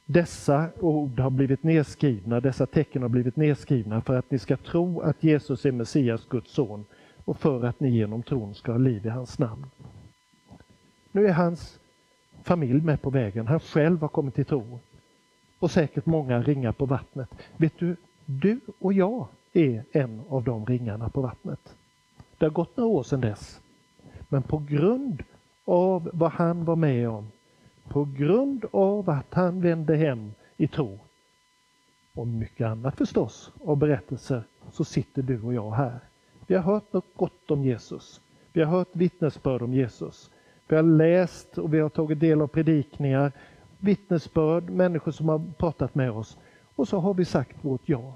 dessa 0.05 0.69
ord 0.79 1.19
har 1.19 1.29
blivit 1.29 1.63
nedskrivna, 1.63 2.39
dessa 2.39 2.65
tecken 2.65 3.01
har 3.01 3.09
blivit 3.09 3.35
nedskrivna 3.35 4.01
för 4.01 4.17
att 4.17 4.31
ni 4.31 4.39
ska 4.39 4.57
tro 4.57 5.01
att 5.01 5.23
Jesus 5.23 5.65
är 5.65 5.71
Messias, 5.71 6.25
Guds 6.29 6.51
son 6.51 6.85
och 7.25 7.37
för 7.37 7.65
att 7.65 7.79
ni 7.79 7.89
genom 7.89 8.23
tron 8.23 8.55
ska 8.55 8.71
ha 8.71 8.79
liv 8.79 9.05
i 9.05 9.09
hans 9.09 9.39
namn. 9.39 9.65
Nu 11.11 11.27
är 11.27 11.33
hans 11.33 11.79
familj 12.43 12.81
med 12.81 13.01
på 13.01 13.09
vägen, 13.09 13.47
han 13.47 13.59
själv 13.59 14.01
har 14.01 14.07
kommit 14.07 14.35
till 14.35 14.45
tro 14.45 14.79
och 15.59 15.71
säkert 15.71 16.05
många 16.05 16.41
ringar 16.41 16.71
på 16.71 16.85
vattnet. 16.85 17.29
Vet 17.57 17.79
du, 17.79 17.95
du 18.25 18.59
och 18.79 18.93
jag 18.93 19.27
är 19.53 19.83
en 19.91 20.21
av 20.29 20.43
de 20.43 20.65
ringarna 20.65 21.09
på 21.09 21.21
vattnet. 21.21 21.75
Det 22.37 22.45
har 22.45 22.51
gått 22.51 22.77
några 22.77 22.89
år 22.89 23.03
sedan 23.03 23.21
dess. 23.21 23.61
Men 24.29 24.43
på 24.43 24.57
grund 24.57 25.23
av 25.65 26.09
vad 26.13 26.31
han 26.31 26.65
var 26.65 26.75
med 26.75 27.09
om, 27.09 27.27
på 27.87 28.07
grund 28.17 28.65
av 28.71 29.09
att 29.09 29.33
han 29.33 29.61
vände 29.61 29.95
hem 29.95 30.33
i 30.57 30.67
tro 30.67 30.99
och 32.13 32.27
mycket 32.27 32.67
annat 32.67 32.97
förstås 32.97 33.51
av 33.65 33.77
berättelser, 33.77 34.43
så 34.71 34.83
sitter 34.83 35.21
du 35.21 35.41
och 35.41 35.53
jag 35.53 35.71
här. 35.71 35.99
Vi 36.47 36.55
har 36.55 36.61
hört 36.61 36.93
något 36.93 37.15
gott 37.15 37.51
om 37.51 37.63
Jesus. 37.63 38.21
Vi 38.53 38.63
har 38.63 38.71
hört 38.71 38.89
vittnesbörd 38.91 39.61
om 39.61 39.73
Jesus. 39.73 40.31
Vi 40.67 40.75
har 40.75 40.83
läst 40.83 41.57
och 41.57 41.73
vi 41.73 41.79
har 41.79 41.89
tagit 41.89 42.19
del 42.19 42.41
av 42.41 42.47
predikningar, 42.47 43.31
vittnesbörd, 43.77 44.69
människor 44.69 45.11
som 45.11 45.29
har 45.29 45.41
pratat 45.57 45.95
med 45.95 46.11
oss. 46.11 46.37
Och 46.75 46.87
så 46.87 46.99
har 46.99 47.13
vi 47.13 47.25
sagt 47.25 47.57
vårt 47.61 47.89
ja. 47.89 48.13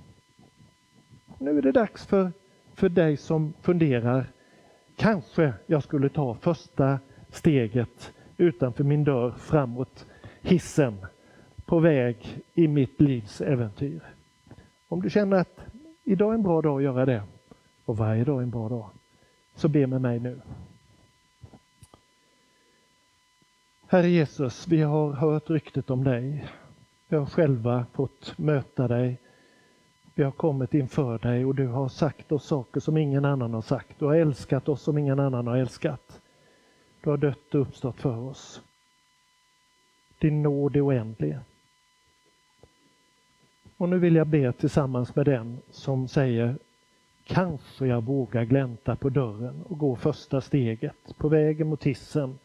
Nu 1.38 1.58
är 1.58 1.62
det 1.62 1.72
dags 1.72 2.06
för, 2.06 2.32
för 2.74 2.90
dig 2.90 3.18
som 3.18 3.54
funderar, 3.62 4.28
kanske 5.00 5.54
jag 5.66 5.84
skulle 5.84 6.10
ta 6.10 6.36
första 6.36 7.00
steget 7.30 8.14
utanför 8.38 8.84
min 8.84 9.04
dörr 9.04 9.32
framåt 9.32 10.06
hissen 10.42 11.06
på 11.66 11.80
väg 11.80 12.44
i 12.54 12.68
mitt 12.68 13.02
livs 13.02 13.42
äventyr. 13.42 14.02
Om 14.88 15.02
du 15.02 15.10
känner 15.10 15.38
att 15.38 15.60
idag 16.04 16.30
är 16.30 16.36
en 16.36 16.44
bra 16.44 16.62
dag 16.62 16.78
att 16.78 16.84
göra 16.84 17.06
det 17.06 17.24
och 17.86 17.98
varje 17.98 18.24
dag 18.24 18.38
är 18.38 18.44
en 18.44 18.50
bra 18.50 18.70
dag, 18.70 18.90
så 19.56 19.68
be 19.68 19.88
med 19.88 20.02
mig 20.02 20.20
nu. 20.20 20.42
Herre 23.88 24.10
Jesus, 24.10 24.68
vi 24.68 24.82
har 24.82 25.12
hört 25.12 25.50
ryktet 25.50 25.90
om 25.90 26.04
dig. 26.04 26.46
Vi 27.08 27.18
har 27.18 27.26
själva 27.26 27.86
fått 27.94 28.38
möta 28.38 28.88
dig. 28.88 29.18
Vi 30.20 30.26
har 30.26 30.32
kommit 30.32 30.74
inför 30.74 31.18
dig 31.18 31.46
och 31.46 31.56
du 31.56 31.68
har 31.68 31.90
sagt 31.90 32.32
oss 32.32 32.46
saker 32.46 32.80
som 32.80 32.98
ingen 32.98 33.26
annan 33.26 33.54
har 33.54 33.62
sagt. 33.62 34.00
Du 34.00 34.06
har 34.06 34.16
älskat 34.16 34.70
oss 34.70 34.82
som 34.82 34.98
ingen 34.98 35.20
annan 35.20 35.48
har 35.48 35.58
älskat. 35.58 36.22
Du 37.02 37.10
har 37.10 37.18
dött 37.18 37.56
och 37.56 37.62
uppstått 37.62 38.02
för 38.02 38.18
oss. 38.18 38.62
Din 40.18 40.44
nåd 40.44 40.76
är 40.76 40.88
oändlig. 40.88 41.38
Och 43.78 43.90
nu 43.90 44.00
vill 44.00 44.16
jag 44.16 44.28
be 44.28 44.52
tillsammans 44.52 45.16
med 45.16 45.26
den 45.26 45.58
som 45.72 46.08
säger 46.08 46.58
Kanske 47.26 47.88
jag 47.88 48.04
vågar 48.04 48.44
glänta 48.44 48.96
på 48.96 49.10
dörren 49.10 49.62
och 49.62 49.78
gå 49.78 49.96
första 49.96 50.42
steget 50.42 51.18
på 51.18 51.28
vägen 51.30 51.68
mot 51.68 51.84
hissen 51.84 52.40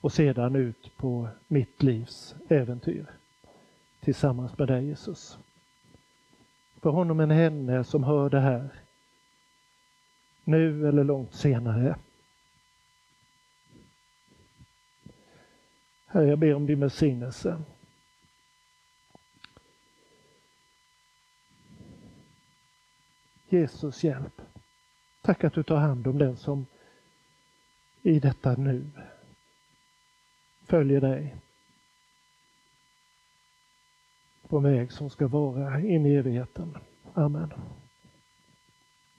och 0.00 0.12
sedan 0.12 0.56
ut 0.56 0.96
på 0.96 1.28
mitt 1.46 1.82
livs 1.82 2.34
äventyr 2.48 3.06
tillsammans 4.00 4.58
med 4.58 4.68
dig 4.68 4.86
Jesus. 4.86 5.38
För 6.80 6.90
honom 6.90 7.20
en 7.20 7.30
henne 7.30 7.84
som 7.84 8.04
hör 8.04 8.30
det 8.30 8.40
här 8.40 8.68
nu 10.44 10.88
eller 10.88 11.04
långt 11.04 11.34
senare. 11.34 11.96
Herre, 16.06 16.28
jag 16.28 16.38
ber 16.38 16.54
om 16.54 16.66
din 16.66 16.80
välsignelse. 16.80 17.62
Jesus 23.48 24.04
hjälp. 24.04 24.42
Tack 25.22 25.44
att 25.44 25.54
du 25.54 25.62
tar 25.62 25.76
hand 25.76 26.06
om 26.06 26.18
den 26.18 26.36
som 26.36 26.66
i 28.02 28.20
detta 28.20 28.54
nu 28.54 28.90
följer 30.66 31.00
dig 31.00 31.36
på 34.48 34.58
väg 34.58 34.92
som 34.92 35.10
ska 35.10 35.28
vara 35.28 35.80
in 35.80 36.06
i 36.06 36.14
evigheten. 36.14 36.76
Amen. 37.14 37.52